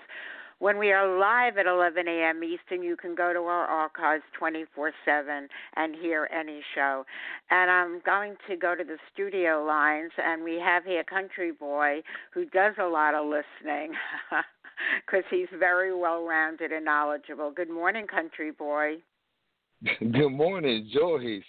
[0.62, 2.44] when we are live at 11 a.m.
[2.44, 7.04] Eastern, you can go to our archives 24 7 and hear any show.
[7.50, 12.02] And I'm going to go to the studio lines, and we have here Country Boy
[12.32, 13.92] who does a lot of listening
[15.04, 17.50] because he's very well rounded and knowledgeable.
[17.50, 18.98] Good morning, Country Boy.
[19.98, 21.42] Good morning, Joyce.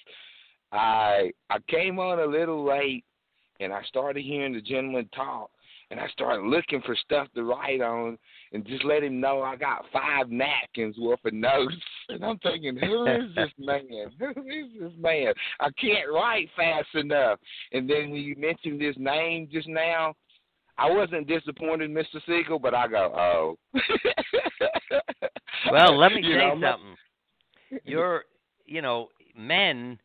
[0.72, 3.06] I I came on a little late,
[3.60, 5.52] and I started hearing the gentleman talk,
[5.94, 8.18] and I started looking for stuff to write on
[8.52, 11.76] and just let him know I got five napkins worth of notes.
[12.10, 14.12] And I'm thinking, who is this man?
[14.20, 15.34] Who is this man?
[15.62, 17.40] I can't write fast enough.
[17.72, 20.14] And then when you mentioned his name just now,
[20.78, 22.20] I wasn't disappointed, Mr.
[22.28, 23.58] Siegel, but I go, oh.
[25.72, 27.82] well, let me you say know, something.
[27.86, 28.26] You're,
[28.66, 29.98] you know, men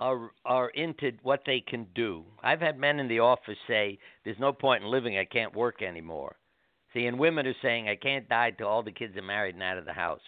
[0.00, 2.24] are are into what they can do.
[2.42, 5.18] I've had men in the office say, "There's no point in living.
[5.18, 6.36] I can't work anymore."
[6.92, 9.62] See, and women are saying, "I can't die till all the kids are married and
[9.62, 10.22] out of the house."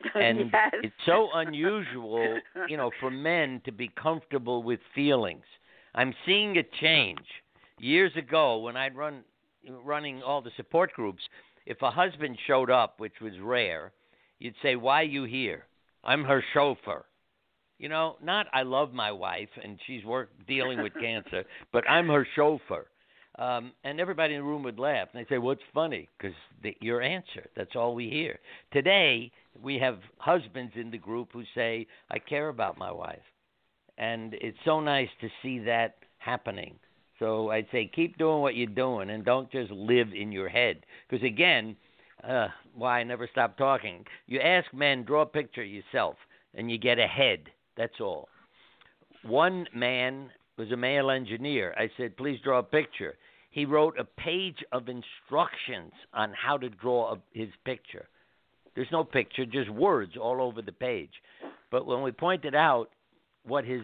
[0.16, 0.72] And yes.
[0.82, 5.44] it's so unusual, you know, for men to be comfortable with feelings.
[5.94, 7.24] I'm seeing a change.
[7.78, 9.22] Years ago, when I'd run
[9.84, 11.22] running all the support groups,
[11.66, 13.92] if a husband showed up, which was rare,
[14.40, 15.66] you'd say, "Why are you here?"
[16.02, 17.04] I'm her chauffeur.
[17.82, 21.42] You know, not I love my wife and she's work dealing with cancer,
[21.72, 22.86] but I'm her chauffeur.
[23.40, 25.08] Um, and everybody in the room would laugh.
[25.12, 26.36] And they say, "What's funny?" Because
[26.80, 27.48] your answer.
[27.56, 28.38] That's all we hear.
[28.72, 33.24] Today, we have husbands in the group who say, "I care about my wife,"
[33.98, 36.78] and it's so nice to see that happening.
[37.18, 40.86] So I'd say keep doing what you're doing, and don't just live in your head.
[41.08, 41.76] Because again,
[42.22, 44.06] uh, why I never stop talking.
[44.28, 46.14] You ask men, draw a picture of yourself,
[46.54, 47.50] and you get a head.
[47.76, 48.28] That's all.
[49.24, 51.74] One man was a male engineer.
[51.76, 53.14] I said, please draw a picture.
[53.50, 58.08] He wrote a page of instructions on how to draw a, his picture.
[58.74, 61.12] There's no picture, just words all over the page.
[61.70, 62.90] But when we pointed out
[63.44, 63.82] what his,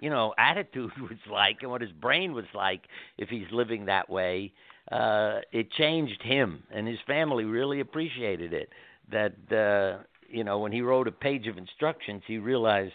[0.00, 2.82] you know, attitude was like and what his brain was like
[3.16, 4.52] if he's living that way,
[4.92, 8.70] uh, it changed him, and his family really appreciated it.
[9.10, 12.94] That uh, you know, when he wrote a page of instructions, he realized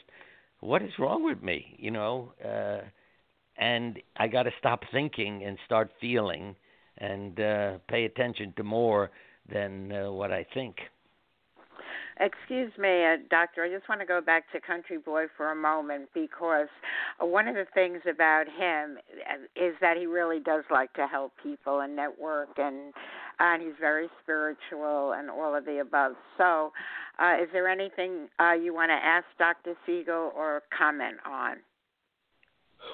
[0.59, 2.81] what is wrong with me, you know, uh,
[3.57, 6.55] and I got to stop thinking and start feeling,
[6.97, 9.11] and uh, pay attention to more
[9.51, 10.77] than uh, what I think.
[12.19, 13.63] Excuse me, uh, Doctor.
[13.63, 16.67] I just want to go back to Country Boy for a moment because
[17.19, 21.33] one of the things about him uh, is that he really does like to help
[21.41, 22.93] people and network, and
[23.39, 26.13] and he's very spiritual and all of the above.
[26.37, 26.71] So,
[27.19, 29.75] uh, is there anything uh, you want to ask Dr.
[29.85, 31.57] Siegel or comment on?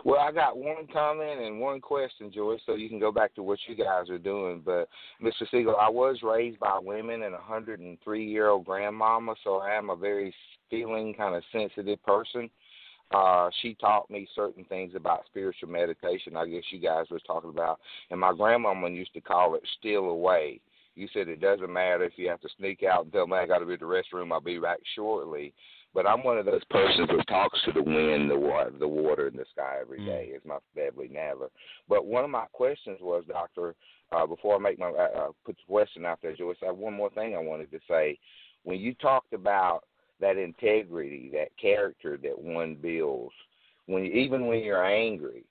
[0.05, 3.43] Well, I got one comment and one question, Joyce, so you can go back to
[3.43, 4.61] what you guys are doing.
[4.63, 4.87] But,
[5.21, 5.49] Mr.
[5.49, 9.89] Siegel, I was raised by women and a 103 year old grandmama, so I am
[9.89, 10.33] a very
[10.69, 12.49] feeling, kind of sensitive person.
[13.11, 16.37] Uh, she taught me certain things about spiritual meditation.
[16.37, 17.79] I guess you guys was talking about,
[18.11, 20.61] and my grandmama used to call it "steal away."
[20.95, 23.45] You said it doesn't matter if you have to sneak out and tell me I
[23.45, 24.31] got to be at the restroom.
[24.33, 25.53] I'll be back shortly.
[25.93, 29.27] But I'm one of those persons that talks to the wind, the water, the water,
[29.27, 30.03] and the sky every day.
[30.03, 30.07] mm.
[30.07, 30.29] day.
[30.33, 31.49] It's my Beverly Never.
[31.87, 33.75] But one of my questions was, Doctor,
[34.11, 36.77] uh, before I make my uh, uh, put the question out there, Joyce, I have
[36.77, 38.19] one more thing I wanted to say.
[38.63, 39.85] When you talked about
[40.19, 43.33] that integrity, that character that one builds.
[43.85, 45.45] When even when you're angry,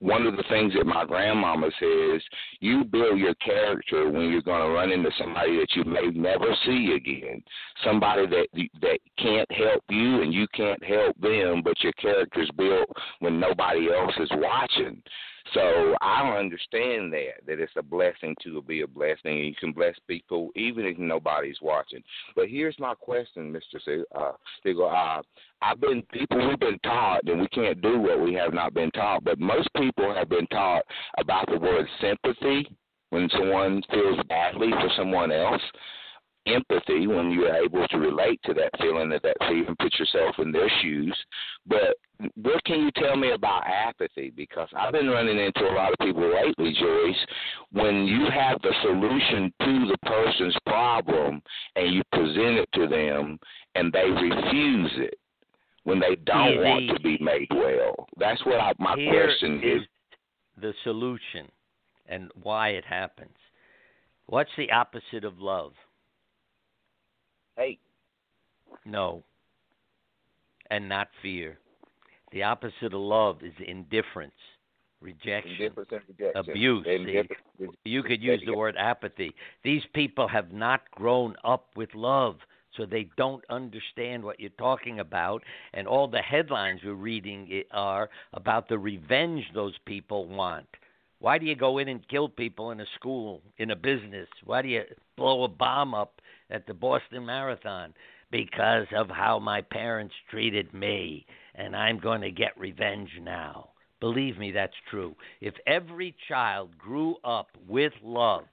[0.00, 2.20] one of the things that my grandmama says,
[2.60, 6.54] you build your character when you're going to run into somebody that you may never
[6.66, 7.42] see again,
[7.84, 8.46] somebody that
[8.82, 12.88] that can't help you and you can't help them, but your character's built
[13.20, 15.02] when nobody else is watching.
[15.52, 19.72] So I understand that that it's a blessing to be a blessing, and you can
[19.72, 22.02] bless people even if nobody's watching.
[22.34, 24.32] But here's my question, Mister uh,
[24.62, 24.88] Siegel.
[24.88, 25.22] Uh,
[25.60, 28.90] I've been people we've been taught, that we can't do what we have not been
[28.92, 29.24] taught.
[29.24, 30.84] But most people have been taught
[31.18, 32.74] about the word sympathy
[33.10, 35.62] when someone feels badly for someone else
[36.46, 40.52] empathy when you're able to relate to that feeling that that feeling, put yourself in
[40.52, 41.16] their shoes.
[41.66, 41.96] But
[42.36, 44.32] what can you tell me about apathy?
[44.34, 47.26] Because I've been running into a lot of people lately, Joyce.
[47.72, 51.42] When you have the solution to the person's problem
[51.76, 53.38] and you present it to them
[53.74, 55.18] and they refuse it
[55.82, 58.06] when they don't want to be made well.
[58.16, 59.82] That's what I, my question is.
[59.82, 59.88] is.
[60.60, 61.48] The solution
[62.06, 63.36] and why it happens.
[64.26, 65.72] What's the opposite of love?
[67.56, 67.80] hate.
[68.84, 69.22] No.
[70.70, 71.58] And not fear.
[72.34, 74.34] The opposite of love is indifference,
[75.00, 76.32] rejection, rejection.
[76.34, 76.84] abuse.
[77.84, 79.32] you could use the word apathy.
[79.62, 82.38] These people have not grown up with love,
[82.76, 85.44] so they don't understand what you're talking about.
[85.74, 90.66] And all the headlines we're reading are about the revenge those people want.
[91.20, 94.28] Why do you go in and kill people in a school, in a business?
[94.44, 94.82] Why do you
[95.16, 96.20] blow a bomb up
[96.50, 97.94] at the Boston Marathon
[98.32, 101.24] because of how my parents treated me,
[101.54, 103.70] and I'm going to get revenge now.
[104.00, 105.14] Believe me, that's true.
[105.40, 108.44] If every child grew up with love,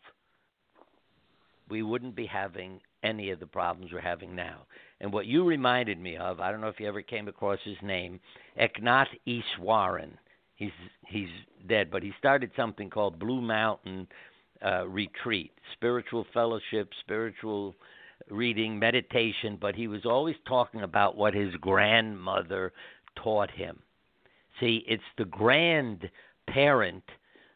[1.70, 4.66] we wouldn't be having any of the problems we're having now.
[5.00, 7.78] And what you reminded me of, I don't know if you ever came across his
[7.82, 8.20] name,
[8.60, 10.12] Eknath Easwaran.
[10.56, 10.72] He's
[11.08, 11.30] he's
[11.68, 14.08] dead, but he started something called Blue Mountain
[14.64, 17.76] uh, retreat, spiritual fellowship, spiritual
[18.30, 22.74] reading, meditation, but he was always talking about what his grandmother
[23.16, 23.80] taught him.
[24.60, 27.04] See, it's the grandparent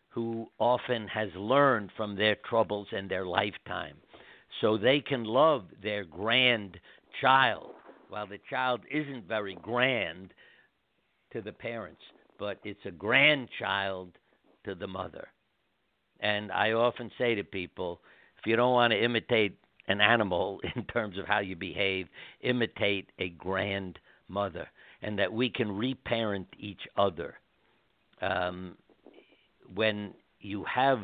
[0.09, 3.97] who often has learned from their troubles and their lifetime.
[4.61, 7.73] So they can love their grandchild,
[8.09, 10.33] while the child isn't very grand
[11.33, 12.01] to the parents,
[12.39, 14.11] but it's a grandchild
[14.63, 15.27] to the mother.
[16.21, 17.99] And I often say to people,
[18.39, 19.57] if you don't want to imitate
[19.87, 22.07] an animal in terms of how you behave,
[22.41, 24.67] imitate a grandmother,
[25.01, 27.35] and that we can reparent each other.
[28.21, 28.77] Um,
[29.73, 30.99] when you have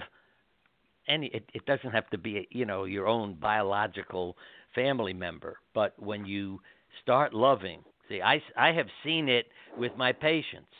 [1.07, 4.37] any, it, it doesn't have to be you know your own biological
[4.73, 6.61] family member, but when you
[7.01, 10.71] start loving, see, I I have seen it with my patients.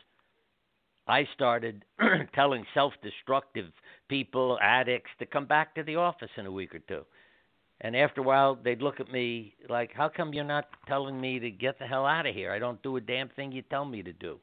[1.07, 1.83] I started
[2.35, 3.71] telling self destructive
[4.07, 7.03] people, addicts, to come back to the office in a week or two.
[7.83, 11.39] And after a while, they'd look at me like, How come you're not telling me
[11.39, 12.51] to get the hell out of here?
[12.51, 14.37] I don't do a damn thing you tell me to do.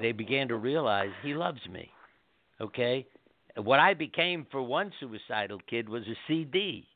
[0.00, 1.90] They began to realize he loves me.
[2.60, 3.06] Okay?
[3.56, 6.86] What I became for one suicidal kid was a CD.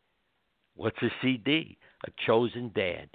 [0.76, 1.76] What's a CD?
[2.06, 3.08] A chosen dad.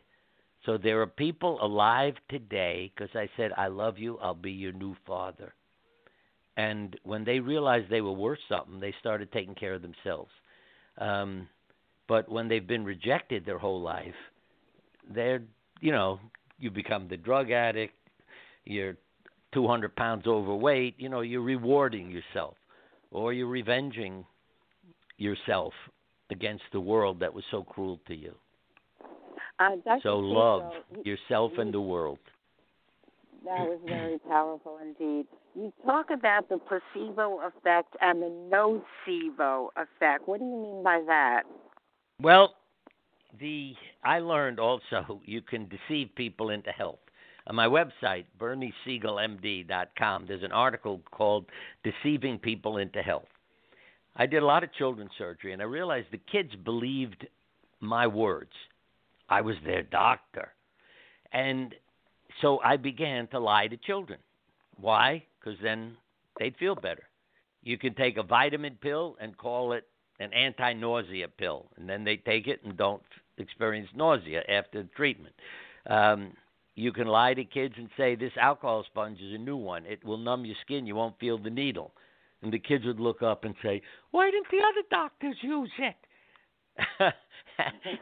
[0.66, 4.72] So there are people alive today because I said, I love you, I'll be your
[4.74, 5.54] new father.
[6.58, 10.32] And when they realized they were worth something, they started taking care of themselves.
[10.98, 11.48] Um,
[12.08, 14.16] but when they've been rejected their whole life,
[15.14, 15.42] they're,
[15.82, 16.20] you know,
[16.60, 17.96] you become the drug addict,
[18.66, 18.96] you're
[19.54, 22.56] 200 pounds overweight, you know, you're rewarding yourself
[23.12, 24.26] or you're revenging
[25.18, 25.74] yourself
[26.30, 28.34] against the world that was so cruel to you.
[29.60, 30.74] Uh, so love
[31.06, 32.20] yourself and the world.
[33.46, 35.28] That was very powerful indeed.
[35.56, 40.28] You talk about the placebo effect and the nocebo effect.
[40.28, 41.44] What do you mean by that?
[42.22, 42.56] Well,
[43.40, 47.00] the I learned also you can deceive people into health.
[47.48, 51.46] On my website, BernieSiegelMD.com, there's an article called
[51.84, 53.28] Deceiving People into Health.
[54.16, 57.28] I did a lot of children's surgery, and I realized the kids believed
[57.82, 58.50] my words.
[59.30, 60.54] I was their doctor.
[61.34, 61.76] And
[62.42, 64.20] so I began to lie to children.
[64.78, 65.24] Why?
[65.40, 65.98] Because then
[66.40, 67.04] they'd feel better.
[67.62, 69.86] You can take a vitamin pill and call it
[70.20, 73.02] an anti nausea pill, and then they take it and don't
[73.38, 75.36] experience nausea after the treatment.
[75.88, 76.34] Um,
[76.76, 79.86] you can lie to kids and say, This alcohol sponge is a new one.
[79.86, 80.86] It will numb your skin.
[80.86, 81.92] You won't feel the needle.
[82.42, 85.96] And the kids would look up and say, Why didn't the other doctors use it?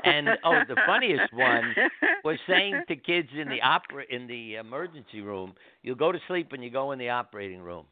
[0.04, 1.76] and oh, the funniest one
[2.24, 5.54] was saying to kids in the opera in the emergency room,
[5.84, 7.86] "You'll go to sleep when you go in the operating room."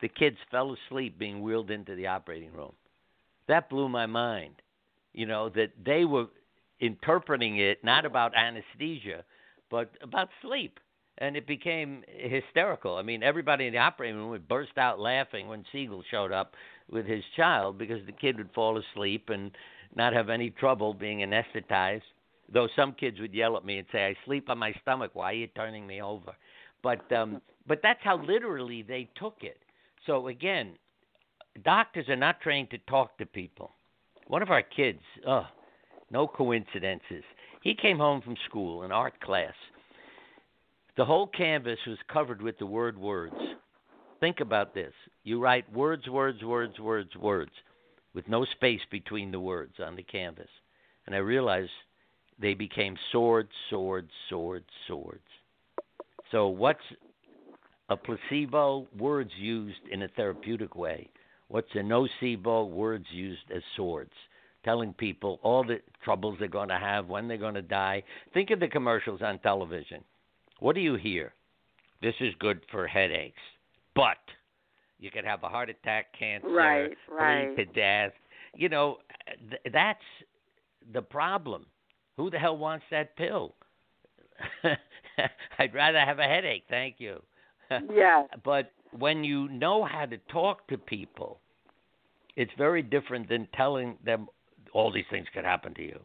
[0.00, 2.72] The kids fell asleep being wheeled into the operating room.
[3.48, 4.54] That blew my mind.
[5.12, 6.26] You know that they were
[6.80, 9.24] interpreting it not about anesthesia,
[9.70, 10.78] but about sleep.
[11.20, 12.96] And it became hysterical.
[12.96, 16.54] I mean, everybody in the operating room would burst out laughing when Siegel showed up
[16.88, 19.50] with his child because the kid would fall asleep and
[19.96, 22.02] not have any trouble being anesthetized.
[22.52, 25.10] Though some kids would yell at me and say, "I sleep on my stomach.
[25.14, 26.32] Why are you turning me over?"
[26.82, 29.58] But um, but that's how literally they took it.
[30.06, 30.78] So again,
[31.64, 33.72] doctors are not trained to talk to people.
[34.26, 35.46] One of our kids, oh,
[36.10, 37.24] no coincidences.
[37.62, 39.54] He came home from school, an art class.
[40.96, 43.36] The whole canvas was covered with the word words.
[44.20, 44.92] Think about this.
[45.22, 47.52] You write words, words, words, words, words
[48.14, 50.48] with no space between the words on the canvas.
[51.06, 51.70] And I realized
[52.40, 55.20] they became swords, swords, swords, swords.
[56.30, 56.80] So, what's
[57.88, 58.86] a placebo?
[58.98, 61.08] Words used in a therapeutic way.
[61.48, 62.68] What's a nocebo?
[62.70, 64.12] Words used as swords,
[64.64, 68.02] telling people all the troubles they're going to have, when they're going to die.
[68.34, 70.04] Think of the commercials on television.
[70.60, 71.32] What do you hear?
[72.02, 73.40] This is good for headaches,
[73.94, 74.18] but
[74.98, 77.56] you could have a heart attack, cancer, right, right.
[77.56, 78.12] to death.
[78.54, 78.98] You know,
[79.50, 79.98] th- that's
[80.92, 81.66] the problem.
[82.16, 83.54] Who the hell wants that pill?
[85.58, 87.20] I'd rather have a headache, thank you.
[87.92, 88.24] yeah.
[88.44, 91.38] But when you know how to talk to people,
[92.36, 94.28] it's very different than telling them
[94.72, 95.98] all these things could happen to you.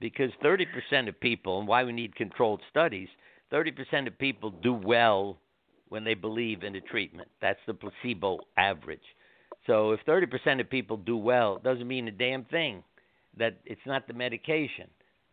[0.00, 3.08] Because 30% of people, and why we need controlled studies,
[3.52, 5.38] 30% of people do well
[5.88, 7.28] when they believe in the treatment.
[7.40, 9.00] That's the placebo average.
[9.66, 12.82] So if 30% of people do well, it doesn't mean a damn thing
[13.38, 14.86] that it's not the medication.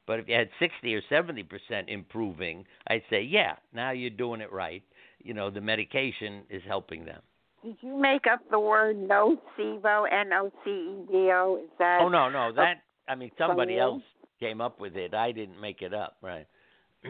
[0.07, 1.45] But if you had 60 or 70%
[1.87, 4.83] improving, I'd say, yeah, now you're doing it right.
[5.25, 7.21] You know, the medication is helping them.
[7.63, 11.59] Did you make up the word nocebo, N O C E B O?
[11.63, 11.99] Is that?
[12.01, 14.03] Oh no, no, that I mean somebody else
[14.39, 15.15] came up with it.
[15.15, 16.45] I didn't make it up, right?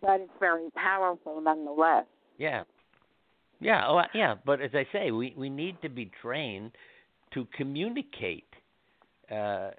[0.00, 2.06] but it's very powerful nonetheless.
[2.38, 2.62] Yeah.
[3.60, 6.70] Yeah, oh, yeah, but as I say, we we need to be trained
[7.32, 8.46] to communicate
[9.30, 9.70] uh,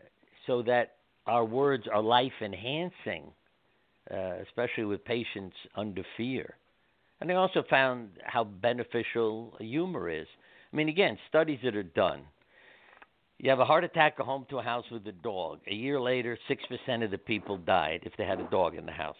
[0.45, 3.31] so that our words are life enhancing,
[4.11, 6.55] uh, especially with patients under fear.
[7.19, 10.27] And they also found how beneficial humor is.
[10.71, 12.21] I mean, again, studies that are done.
[13.37, 15.59] You have a heart attack, go home to a house with a dog.
[15.67, 18.91] A year later, 6% of the people died if they had a dog in the
[18.91, 19.15] house.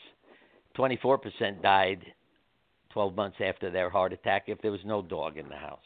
[0.78, 2.02] 24% died
[2.92, 5.80] 12 months after their heart attack if there was no dog in the house.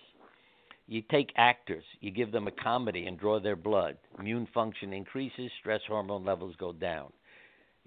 [0.88, 3.98] You take actors, you give them a comedy and draw their blood.
[4.18, 7.12] Immune function increases, stress hormone levels go down.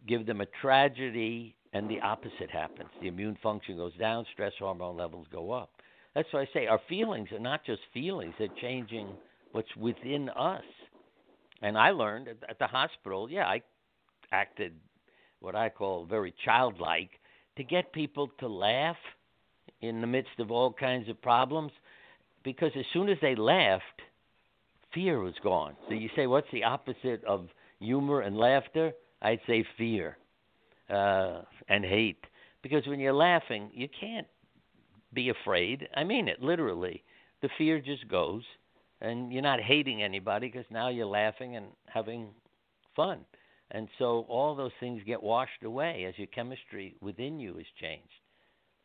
[0.07, 2.90] Give them a tragedy, and the opposite happens.
[3.00, 5.70] The immune function goes down, stress hormone levels go up.
[6.14, 9.09] That's why I say our feelings are not just feelings, they're changing
[9.53, 10.64] what's within us.
[11.62, 13.62] And I learned at the hospital, yeah, I
[14.32, 14.74] acted
[15.40, 17.11] what I call very childlike,
[17.57, 18.96] to get people to laugh
[19.80, 21.72] in the midst of all kinds of problems.
[22.44, 24.03] Because as soon as they laughed,
[24.92, 25.76] fear was gone.
[25.88, 27.48] So you say, what's the opposite of
[27.78, 28.92] humor and laughter?
[29.23, 30.18] I'd say fear
[30.91, 32.25] uh, and hate.
[32.62, 34.27] Because when you're laughing, you can't
[35.14, 35.89] be afraid.
[35.97, 37.03] I mean it literally.
[37.41, 38.43] The fear just goes,
[39.01, 42.29] and you're not hating anybody because now you're laughing and having
[42.95, 43.20] fun.
[43.73, 48.12] And so all those things get washed away as your chemistry within you is changed.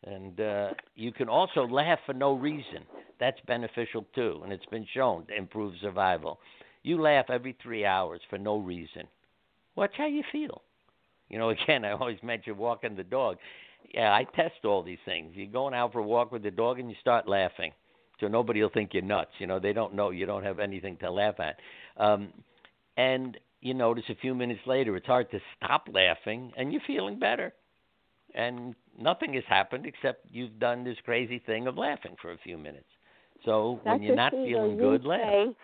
[0.05, 2.85] And uh, you can also laugh for no reason.
[3.19, 6.39] That's beneficial too, and it's been shown to improve survival.
[6.83, 9.07] You laugh every three hours for no reason.
[9.77, 10.63] Watch how you feel.
[11.29, 13.37] You know, again, I always mention walking the dog.
[13.93, 15.31] Yeah, I test all these things.
[15.35, 17.71] You're going out for a walk with the dog and you start laughing.
[18.19, 19.31] So nobody will think you're nuts.
[19.37, 21.57] You know, they don't know you don't have anything to laugh at.
[21.95, 22.33] Um,
[22.97, 27.19] and you notice a few minutes later it's hard to stop laughing and you're feeling
[27.19, 27.53] better.
[28.33, 32.57] And nothing has happened except you've done this crazy thing of laughing for a few
[32.57, 32.89] minutes.
[33.45, 33.93] So Dr.
[33.93, 35.47] when you're not Siegel, feeling good, you laugh.
[35.49, 35.55] Say,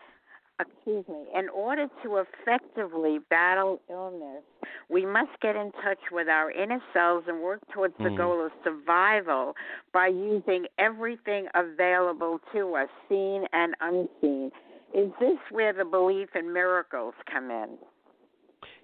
[0.60, 4.44] excuse me, in order to effectively battle illness,
[4.90, 8.18] we must get in touch with our inner selves and work towards the Mm.
[8.18, 9.56] goal of survival
[9.92, 14.52] by using everything available to us, seen and unseen.
[14.94, 17.78] Is this where the belief in miracles come in?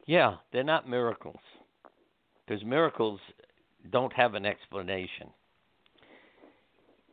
[0.05, 1.39] Yeah, they're not miracles.
[2.45, 3.21] Because miracles
[3.91, 5.31] don't have an explanation.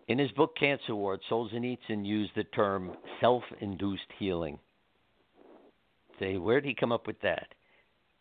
[0.09, 4.59] In his book Cancer Ward, Solzhenitsyn used the term self induced healing.
[6.20, 7.48] Say, where did he come up with that?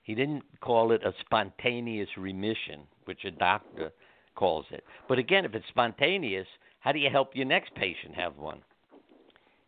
[0.02, 3.92] He didn't call it a spontaneous remission, which a doctor
[4.36, 4.84] calls it.
[5.08, 6.48] But again, if it's spontaneous,
[6.80, 8.62] how do you help your next patient have one?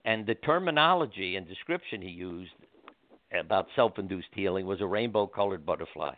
[0.06, 2.52] And the terminology and description he used
[3.34, 6.14] about self-induced healing was a rainbow-colored butterfly.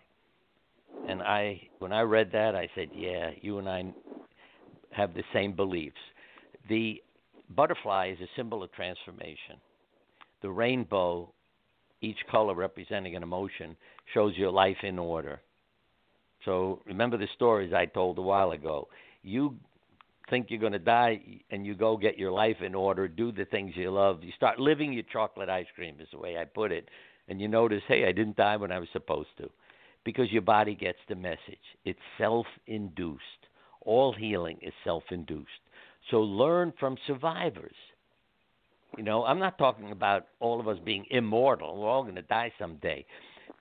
[1.08, 3.94] And I, when I read that, I said, "Yeah, you and I
[4.92, 6.00] have the same beliefs."
[6.68, 7.02] The
[7.50, 9.60] butterfly is a symbol of transformation.
[10.42, 11.34] The rainbow,
[12.02, 13.76] each color representing an emotion,
[14.14, 15.42] shows your life in order.
[16.46, 18.88] So remember the stories I told a while ago.
[19.24, 19.58] You
[20.30, 21.20] think you're going to die
[21.52, 24.24] and you go get your life in order, do the things you love.
[24.24, 26.88] You start living your chocolate ice cream, is the way I put it.
[27.28, 29.50] And you notice, hey, I didn't die when I was supposed to.
[30.06, 31.60] Because your body gets the message.
[31.84, 33.22] It's self induced.
[33.82, 35.50] All healing is self induced.
[36.12, 37.76] So learn from survivors.
[38.98, 41.80] You know, I'm not talking about all of us being immortal.
[41.80, 43.06] We're all going to die someday.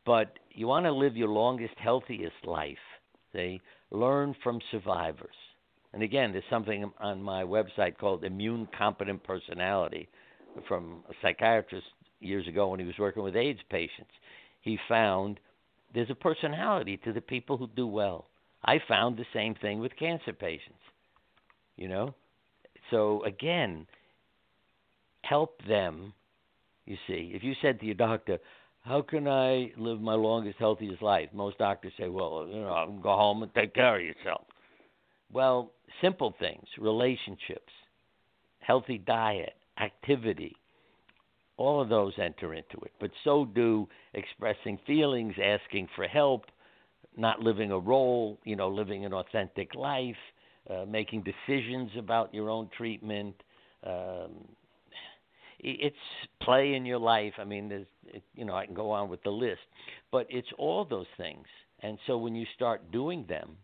[0.07, 2.79] But you want to live your longest, healthiest life.
[3.35, 3.61] See,
[3.91, 5.35] learn from survivors.
[5.93, 10.09] And again, there's something on my website called Immune Competent Personality
[10.67, 11.87] from a psychiatrist
[12.21, 14.11] years ago when he was working with AIDS patients.
[14.63, 15.41] He found
[15.95, 18.27] there's a personality to the people who do well.
[18.69, 20.85] I found the same thing with cancer patients.
[21.77, 22.15] You know?
[22.91, 23.87] So again,
[25.23, 26.13] help them.
[26.85, 28.39] You see, if you said to your doctor,
[28.85, 31.31] how can I live my longest, healthiest life?
[31.33, 34.45] Most doctors say, well, you know, go home and take care of yourself.
[35.33, 37.73] Well, simple things, relationships,
[38.61, 40.57] healthy diet, activity,
[41.57, 42.93] all of those enter into it.
[43.01, 46.45] But so do expressing feelings, asking for help,
[47.19, 50.17] not living a role, you know, living an authentic life,
[50.71, 53.35] uh, making decisions about your own treatment.
[53.85, 54.31] Um,
[55.61, 55.97] it's
[56.41, 57.33] play in your life.
[57.39, 57.87] I mean, there's,
[58.37, 59.61] you know, I can go on with the list,
[60.13, 61.47] but it's all those things.
[61.81, 63.57] And so when you start doing them,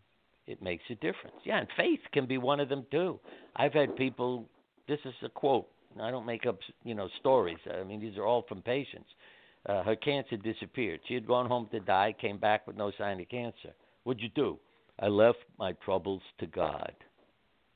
[0.45, 1.37] it makes a difference.
[1.45, 3.19] Yeah, and faith can be one of them too.
[3.55, 4.45] I've had people.
[4.87, 5.67] This is a quote.
[6.01, 7.57] I don't make up, you know, stories.
[7.73, 9.07] I mean, these are all from patients.
[9.65, 10.99] Uh, her cancer disappeared.
[11.07, 13.73] She had gone home to die, came back with no sign of cancer.
[14.03, 14.59] What'd you do?
[14.99, 16.93] I left my troubles to God.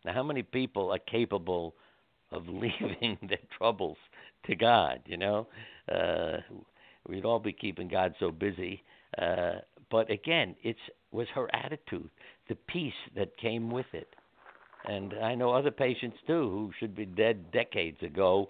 [0.06, 1.74] Now, how many people are capable
[2.32, 3.98] of leaving their troubles
[4.46, 5.00] to God?
[5.06, 5.48] You know,
[5.92, 6.38] uh,
[7.08, 8.84] we'd all be keeping God so busy.
[9.20, 9.56] Uh,
[9.90, 10.78] but again, it
[11.12, 12.10] was her attitude,
[12.48, 14.16] the peace that came with it.
[14.86, 18.50] And I know other patients too who should be dead decades ago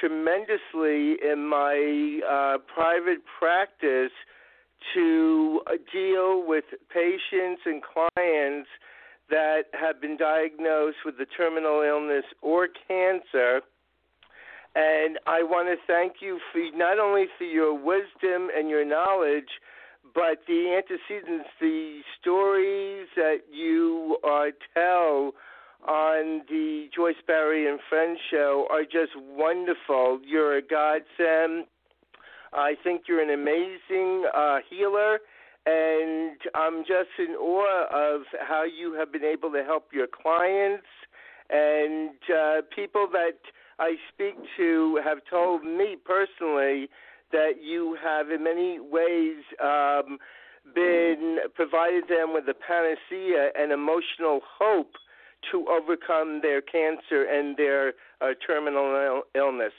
[0.00, 4.12] tremendously in my uh, private practice
[4.94, 8.68] to uh, deal with patients and clients
[9.30, 13.62] that have been diagnosed with the terminal illness or cancer.
[14.74, 19.48] And I want to thank you for not only for your wisdom and your knowledge,
[20.14, 25.32] but the antecedents, the stories that you uh, tell
[25.86, 30.20] on the Joyce Barrie and Friends show are just wonderful.
[30.26, 31.66] You're a godsend.
[32.52, 35.18] I think you're an amazing uh, healer,
[35.66, 40.86] and I'm just in awe of how you have been able to help your clients
[41.48, 43.38] And uh, people that
[43.78, 46.88] I speak to have told me personally
[47.32, 50.18] that you have, in many ways, um,
[50.74, 54.94] been provided them with a panacea and emotional hope
[55.52, 59.72] to overcome their cancer and their uh, terminal illness.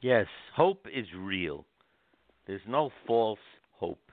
[0.00, 1.64] Yes, hope is real.
[2.46, 3.38] There's no false
[3.72, 4.10] hope.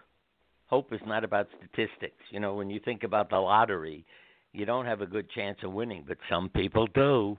[0.67, 2.23] Hope is not about statistics.
[2.29, 4.05] You know, when you think about the lottery,
[4.53, 7.37] you don't have a good chance of winning, but some people do.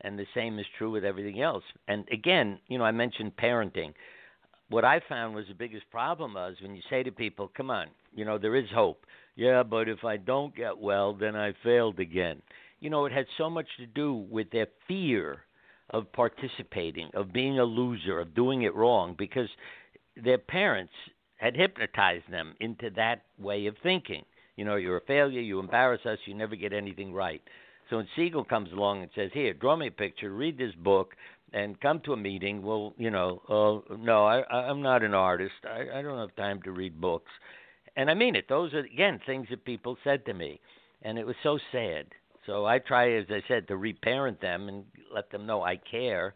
[0.00, 1.62] And the same is true with everything else.
[1.86, 3.94] And again, you know, I mentioned parenting.
[4.72, 7.88] What I found was the biggest problem was when you say to people, come on,
[8.14, 9.04] you know, there is hope.
[9.36, 12.40] Yeah, but if I don't get well, then I failed again.
[12.80, 15.42] You know, it had so much to do with their fear
[15.90, 19.48] of participating, of being a loser, of doing it wrong, because
[20.16, 20.94] their parents
[21.36, 24.24] had hypnotized them into that way of thinking.
[24.56, 27.42] You know, you're a failure, you embarrass us, you never get anything right.
[27.90, 31.14] So when Siegel comes along and says, "Here, draw me a picture, read this book,
[31.52, 35.54] and come to a meeting," well, you know, oh no, I, I'm not an artist.
[35.64, 37.30] I, I don't have time to read books,
[37.96, 38.48] and I mean it.
[38.48, 40.60] Those are again things that people said to me,
[41.02, 42.06] and it was so sad.
[42.46, 44.84] So I try, as I said, to reparent them and
[45.14, 46.34] let them know I care,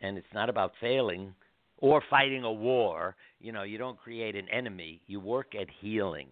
[0.00, 1.34] and it's not about failing
[1.78, 3.16] or fighting a war.
[3.40, 5.02] You know, you don't create an enemy.
[5.06, 6.28] You work at healing.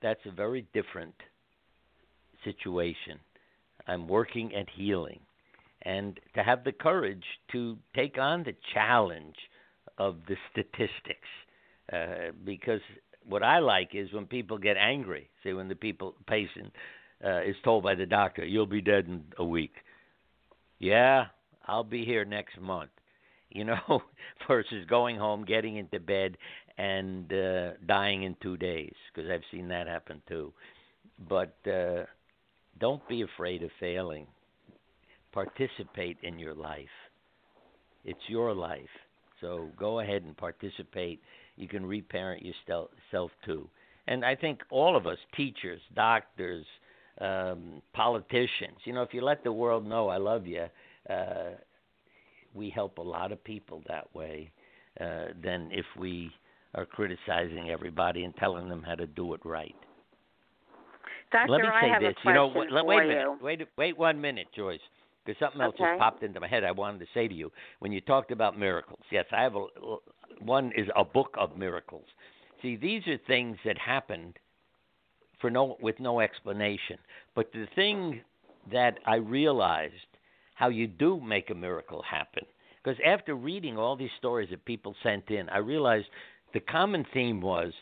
[0.00, 1.14] That's a very different
[2.42, 3.20] situation.
[3.86, 5.20] I'm working at healing.
[5.84, 9.36] And to have the courage to take on the challenge
[9.98, 11.28] of the statistics.
[11.92, 12.80] Uh, because
[13.28, 15.28] what I like is when people get angry.
[15.42, 16.72] See, when the people patient
[17.24, 19.74] uh, is told by the doctor, "You'll be dead in a week."
[20.78, 21.26] Yeah,
[21.66, 22.90] I'll be here next month.
[23.50, 24.02] You know,
[24.48, 26.36] versus going home, getting into bed,
[26.78, 30.52] and uh, dying in two days, because I've seen that happen too.
[31.28, 32.04] But uh,
[32.78, 34.26] don't be afraid of failing.
[35.32, 36.86] Participate in your life.
[38.04, 38.80] It's your life.
[39.40, 41.20] So go ahead and participate.
[41.56, 43.68] You can reparent yourself too.
[44.06, 46.66] And I think all of us, teachers, doctors,
[47.20, 50.66] um, politicians, you know, if you let the world know I love you,
[51.08, 51.50] uh,
[52.54, 54.50] we help a lot of people that way
[55.00, 56.30] uh, than if we
[56.74, 59.74] are criticizing everybody and telling them how to do it right.
[61.30, 62.14] Doctor, Let me say I have this.
[62.24, 63.08] a you know, wait, wait a you.
[63.08, 63.42] minute.
[63.42, 64.80] Wait, wait one minute, Joyce.
[65.24, 65.84] Because something else Okay.
[65.84, 66.64] just popped into my head.
[66.64, 69.00] I wanted to say to you when you talked about miracles.
[69.10, 69.66] Yes, I have a
[70.40, 72.06] one is a book of miracles.
[72.60, 74.38] See, these are things that happened
[75.40, 76.98] for no with no explanation.
[77.34, 78.22] But the thing
[78.72, 79.94] that I realized
[80.54, 82.44] how you do make a miracle happen.
[82.82, 86.06] Because after reading all these stories that people sent in, I realized
[86.52, 87.72] the common theme was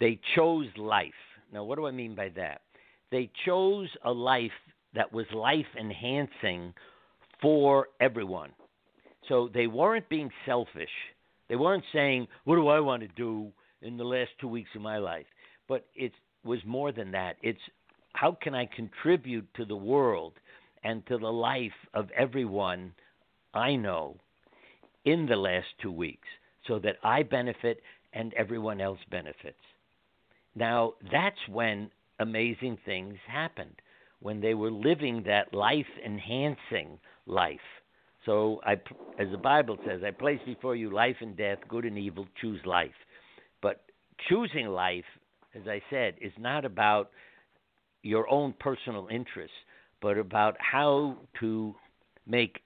[0.00, 1.12] they chose life.
[1.52, 2.62] Now, what do I mean by that?
[3.10, 4.50] They chose a life
[4.94, 6.72] that was life enhancing
[7.40, 8.50] for everyone.
[9.28, 10.90] So they weren't being selfish.
[11.48, 14.82] They weren't saying, What do I want to do in the last two weeks of
[14.82, 15.26] my life?
[15.68, 16.12] But it
[16.44, 17.36] was more than that.
[17.42, 17.60] It's
[18.14, 20.32] how can I contribute to the world
[20.82, 22.92] and to the life of everyone
[23.54, 24.16] I know
[25.04, 26.26] in the last two weeks
[26.66, 27.80] so that I benefit
[28.12, 29.58] and everyone else benefits.
[30.54, 33.76] Now, that's when amazing things happened,
[34.20, 37.60] when they were living that life enhancing life.
[38.26, 38.72] So, I,
[39.18, 42.60] as the Bible says, I place before you life and death, good and evil, choose
[42.66, 42.90] life.
[43.62, 43.84] But
[44.28, 45.04] choosing life,
[45.54, 47.10] as I said, is not about
[48.02, 49.56] your own personal interests,
[50.02, 51.74] but about how to
[52.26, 52.60] make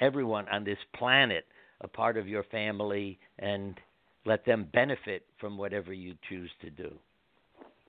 [0.00, 1.44] everyone on this planet
[1.80, 3.78] a part of your family and
[4.26, 6.92] let them benefit from whatever you choose to do.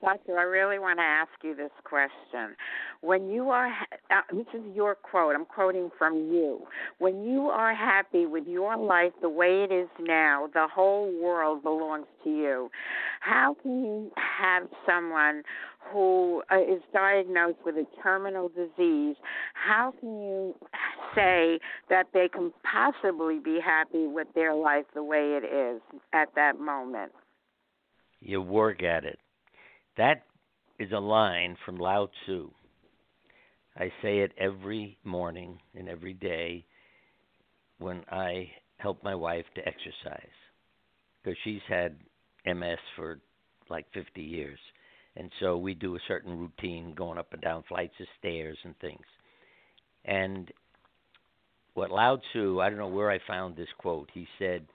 [0.02, 2.56] Doctor, I really want to ask you this question.
[3.02, 6.62] When you are, uh, this is your quote, I'm quoting from you.
[6.98, 11.62] When you are happy with your life the way it is now, the whole world
[11.62, 12.70] belongs to you.
[13.20, 15.44] How can you have someone
[15.92, 16.58] who uh,
[16.94, 19.16] diagnosed with a terminal disease?
[19.54, 20.56] How can you
[21.14, 25.82] say that they can possibly be happy with their life the way it is
[26.14, 27.12] at that moment?
[28.20, 29.20] You work at it.
[29.98, 30.24] That
[30.80, 32.50] is a line from Lao Tzu.
[33.76, 36.66] I say it every morning and every day
[37.80, 40.36] when I help my wife to exercise
[41.24, 41.96] because she's had
[42.46, 43.20] MS for
[43.70, 44.60] like 50 years.
[45.16, 48.78] And so we do a certain routine going up and down flights of stairs and
[48.80, 49.06] things.
[50.06, 50.52] And
[51.74, 54.66] what Lao Tzu, I don't know where I found this quote, he said,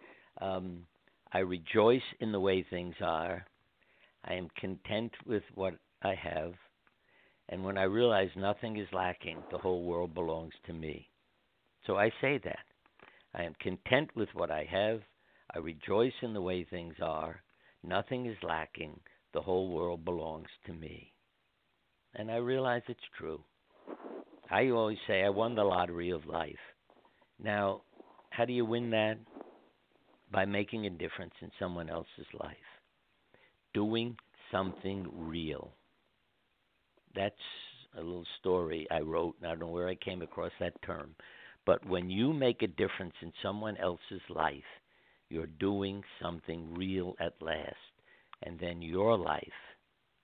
[0.41, 0.87] um,
[1.33, 3.47] I rejoice in the way things are.
[4.27, 6.55] I am content with what I have,
[7.49, 11.11] And when I realize nothing is lacking, the whole world belongs to me.
[11.87, 12.65] So I say that.
[13.35, 15.03] I am content with what I have.
[15.55, 17.43] I rejoice in the way things are.
[17.83, 19.01] Nothing is lacking.
[19.33, 21.13] The whole world belongs to me.
[22.15, 23.45] And I realize it's true.
[24.51, 26.59] I always say I won the lottery of life.
[27.39, 27.83] Now,
[28.31, 29.19] how do you win that?
[30.31, 32.57] By making a difference in someone else's life,
[33.77, 34.17] doing
[34.51, 35.71] something real.
[37.15, 37.35] That's
[37.99, 41.15] a little story I wrote, and I don't know where I came across that term.
[41.67, 44.71] But when you make a difference in someone else's life,
[45.29, 47.75] you're doing something real at last.
[48.45, 49.61] And then your life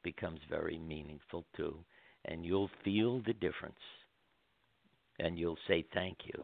[0.03, 1.77] becomes very meaningful too.
[2.25, 3.75] And you'll feel the difference.
[5.19, 6.43] And you'll say thank you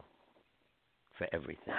[1.17, 1.73] for everything.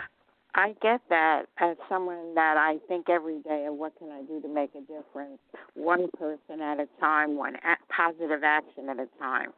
[0.55, 4.41] I get that as someone that I think every day of what can I do
[4.41, 5.39] to make a difference,
[5.75, 7.57] one person at a time, one
[7.95, 9.51] positive action at a time.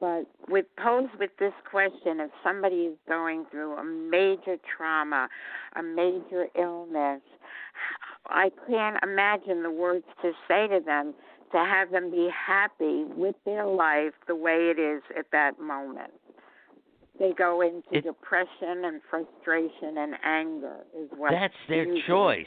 [0.00, 5.28] But with posed with this question, if somebody is going through a major trauma,
[5.76, 7.20] a major illness,
[8.26, 11.14] I can't imagine the words to say to them
[11.52, 16.12] to have them be happy with their life the way it is at that moment
[17.18, 22.46] they go into it, depression and frustration and anger is what that's their choice.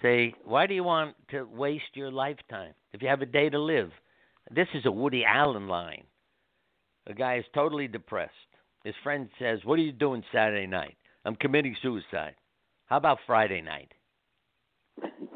[0.00, 2.72] say why do you want to waste your lifetime?
[2.92, 3.90] If you have a day to live.
[4.54, 6.04] This is a woody allen line.
[7.08, 8.32] A guy is totally depressed.
[8.84, 10.96] His friend says what are you doing saturday night?
[11.24, 12.34] I'm committing suicide.
[12.86, 13.92] How about friday night?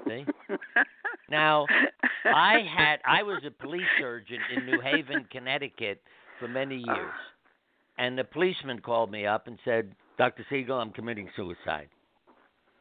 [0.06, 0.24] See?
[1.30, 1.66] Now
[2.24, 6.02] i had i was a police surgeon in new haven connecticut
[6.38, 7.14] for many years
[8.00, 10.44] and the policeman called me up and said, Dr.
[10.48, 11.90] Siegel, I'm committing suicide.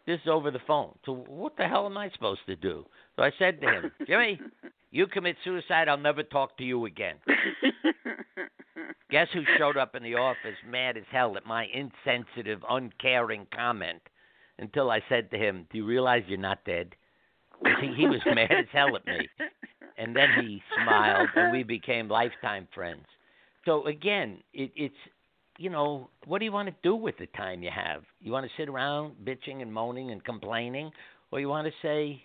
[0.07, 0.97] This is over the phone.
[1.05, 2.85] So what the hell am I supposed to do?
[3.17, 4.39] So I said to him, Jimmy,
[4.91, 7.17] you commit suicide, I'll never talk to you again.
[9.11, 14.01] Guess who showed up in the office mad as hell at my insensitive, uncaring comment
[14.57, 16.95] until I said to him, Do you realize you're not dead?
[17.81, 19.27] He, he was mad as hell at me.
[19.97, 23.05] And then he smiled, and we became lifetime friends.
[23.69, 24.95] So again, it, it's
[25.59, 28.01] you know, what do you want to do with the time you have?
[28.19, 30.89] You want to sit around bitching and moaning and complaining,
[31.31, 32.19] or you want to say,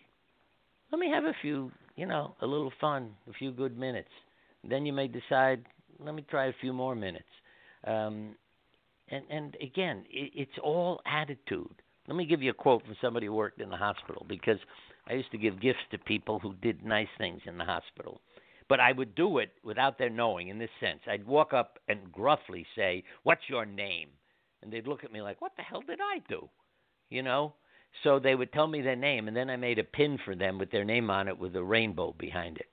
[0.91, 4.09] let me have a few, you know, a little fun, a few good minutes.
[4.67, 5.67] Then you may decide,
[6.03, 7.25] let me try a few more minutes.
[7.87, 8.37] Um,
[9.11, 11.75] and and again, it, it's all attitude.
[12.09, 14.59] Let me give you a quote from somebody who worked in the hospital because
[15.07, 18.23] I used to give gifts to people who did nice things in the hospital.
[18.69, 21.01] But I would do it without their knowing in this sense.
[21.07, 24.09] I'd walk up and gruffly say, What's your name?
[24.63, 26.49] And they'd look at me like, What the hell did I do?
[27.11, 27.55] You know?
[28.03, 30.59] So they would tell me their name, and then I made a pin for them
[30.59, 32.67] with their name on it with a rainbow behind it.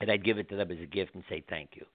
[0.00, 1.86] And I'd give it to them as a gift and say thank you.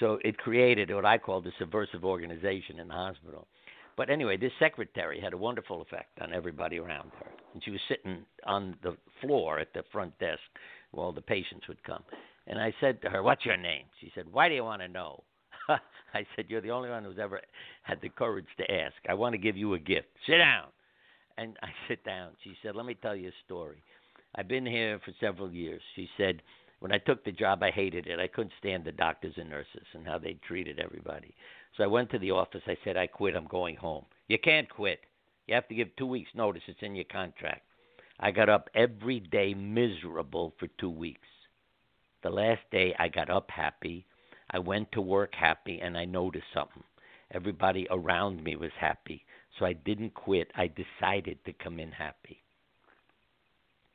[0.00, 3.46] So it created what I called a subversive organization in the hospital.
[3.96, 7.30] But anyway, this secretary had a wonderful effect on everybody around her.
[7.54, 10.42] And she was sitting on the floor at the front desk
[10.90, 12.02] while the patients would come.
[12.46, 13.84] And I said to her, What's your name?
[14.00, 15.22] She said, Why do you want to know?
[15.68, 17.40] I said, You're the only one who's ever
[17.82, 18.94] had the courage to ask.
[19.08, 20.08] I want to give you a gift.
[20.26, 20.66] Sit down.
[21.38, 22.32] And I sit down.
[22.42, 23.82] She said, Let me tell you a story.
[24.36, 25.80] I've been here for several years.
[25.94, 26.42] She said,
[26.80, 28.18] When I took the job, I hated it.
[28.18, 31.34] I couldn't stand the doctors and nurses and how they treated everybody.
[31.76, 32.62] So I went to the office.
[32.66, 33.36] I said, I quit.
[33.36, 34.04] I'm going home.
[34.28, 35.00] You can't quit.
[35.46, 36.62] You have to give two weeks' notice.
[36.66, 37.62] It's in your contract.
[38.18, 41.28] I got up every day miserable for two weeks.
[42.22, 44.06] The last day I got up happy.
[44.50, 46.84] I went to work happy and I noticed something.
[47.32, 49.24] Everybody around me was happy.
[49.58, 50.50] So I didn't quit.
[50.56, 52.38] I decided to come in happy.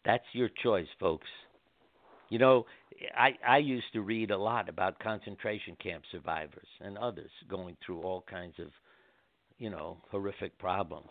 [0.05, 1.27] That's your choice, folks.
[2.29, 2.65] You know,
[3.17, 8.01] I I used to read a lot about concentration camp survivors and others going through
[8.01, 8.67] all kinds of,
[9.57, 11.09] you know, horrific problems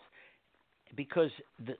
[0.95, 1.31] because
[1.65, 1.75] the,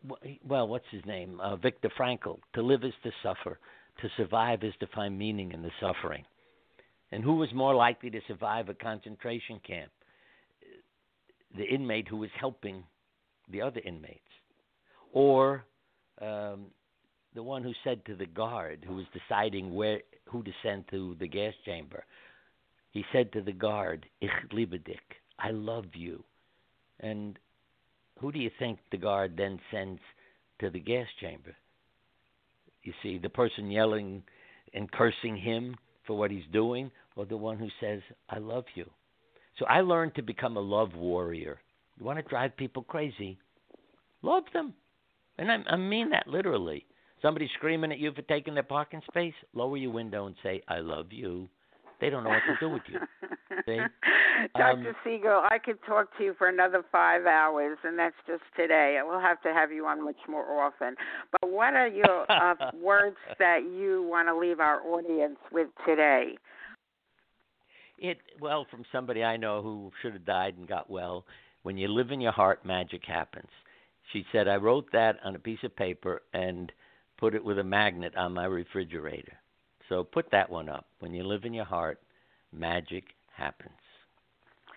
[0.47, 1.39] well, what's his name?
[1.39, 2.39] Uh, Viktor Frankl.
[2.55, 3.60] To live is to suffer.
[4.01, 6.24] To survive is to find meaning in the suffering.
[7.12, 9.91] And who was more likely to survive a concentration camp?
[11.57, 12.84] The inmate who was helping
[13.51, 14.20] the other inmates,
[15.12, 15.66] or
[16.22, 16.68] um,
[17.34, 21.16] the one who said to the guard who was deciding where who to send to
[21.20, 22.05] the gas chamber.
[22.91, 24.99] He said to the guard, "Ich liebe dich.
[25.39, 26.24] I love you,"
[26.99, 27.39] and
[28.20, 29.99] who do you think the guard then sends
[30.59, 31.55] to the gas chamber?
[32.84, 34.24] You see, the person yelling
[34.74, 38.89] and cursing him for what he's doing, or the one who says, I love you.
[39.57, 41.59] So I learned to become a love warrior.
[41.97, 43.38] You want to drive people crazy?
[44.22, 44.74] Love them.
[45.38, 46.86] And I, I mean that literally.
[47.22, 49.34] Somebody screaming at you for taking their parking space?
[49.53, 51.49] Lower your window and say, "I love you."
[52.02, 53.00] They don't know what to do with you.
[53.66, 53.78] See?
[54.56, 54.89] Dr.
[54.89, 59.00] Um, Siegel, I could talk to you for another five hours, and that's just today.
[59.06, 60.95] We'll have to have you on much more often.
[61.32, 66.38] But what are your uh, words that you want to leave our audience with today?
[67.97, 71.26] It well from somebody I know who should have died and got well.
[71.64, 73.50] When you live in your heart, magic happens.
[74.14, 76.72] She said I wrote that on a piece of paper and
[77.18, 79.34] put it with a magnet on my refrigerator.
[79.90, 80.86] So put that one up.
[81.00, 82.00] When you live in your heart,
[82.54, 83.72] magic happens.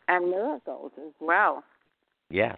[0.09, 1.63] And miracles as well.
[2.31, 2.57] Yeah.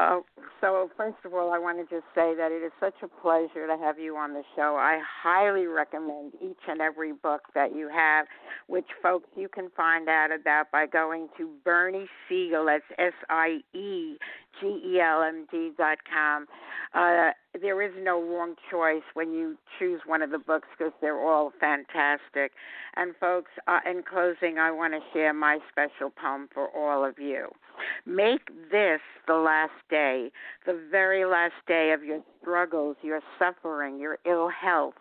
[0.00, 0.20] Uh,
[0.62, 3.66] so, first of all, I want to just say that it is such a pleasure
[3.66, 4.76] to have you on the show.
[4.80, 8.26] I highly recommend each and every book that you have,
[8.66, 13.58] which, folks, you can find out about by going to Bernie Siegel, that's S I
[13.74, 14.16] E
[14.58, 16.46] G E L M D dot com.
[16.94, 21.20] Uh, there is no wrong choice when you choose one of the books because they're
[21.20, 22.52] all fantastic.
[22.96, 27.18] And, folks, uh, in closing, I want to share my special poem for all of
[27.18, 27.48] you.
[28.06, 30.30] Make this the last day,
[30.66, 34.94] the very last day of your struggles, your suffering, your ill health,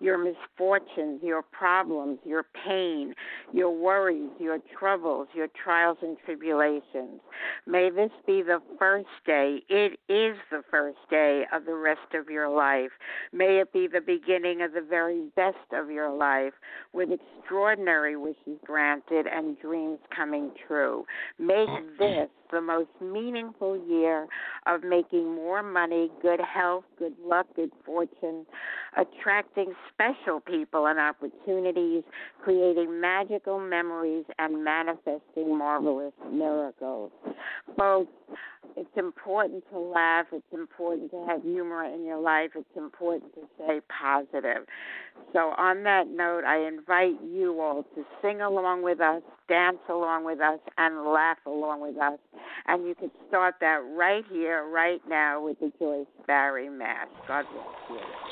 [0.00, 3.14] your misfortunes, your problems, your pain,
[3.52, 7.20] your worries, your troubles, your trials and tribulations.
[7.66, 12.28] May this be the first day, it is the first day of the rest of
[12.28, 12.90] your life.
[13.32, 16.52] May it be the beginning of the very best of your life
[16.92, 21.04] with extraordinary wishes granted and dreams coming true.
[21.38, 21.98] Make mm-hmm.
[21.98, 24.28] this the most meaningful year
[24.66, 28.46] of making more money, good health, good luck, good fortune,
[28.96, 32.04] attracting special people and opportunities,
[32.44, 37.10] creating magical memories, and manifesting marvelous miracles.
[37.76, 38.12] Folks,
[38.76, 40.26] it's important to laugh.
[40.32, 42.50] It's important to have humor in your life.
[42.54, 44.66] It's important to stay positive.
[45.32, 50.24] So, on that note, I invite you all to sing along with us, dance along
[50.24, 52.18] with us, and laugh along with us.
[52.66, 57.08] And you can start that right here, right now, with the Joyce Barrie Mash.
[57.26, 58.31] God bless you.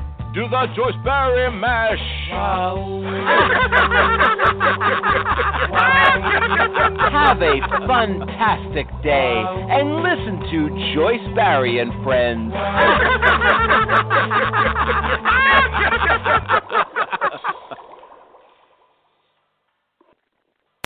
[0.33, 1.99] do the Joyce Barrie mash.
[7.11, 12.53] Have a fantastic day and listen to Joyce Barrie and friends.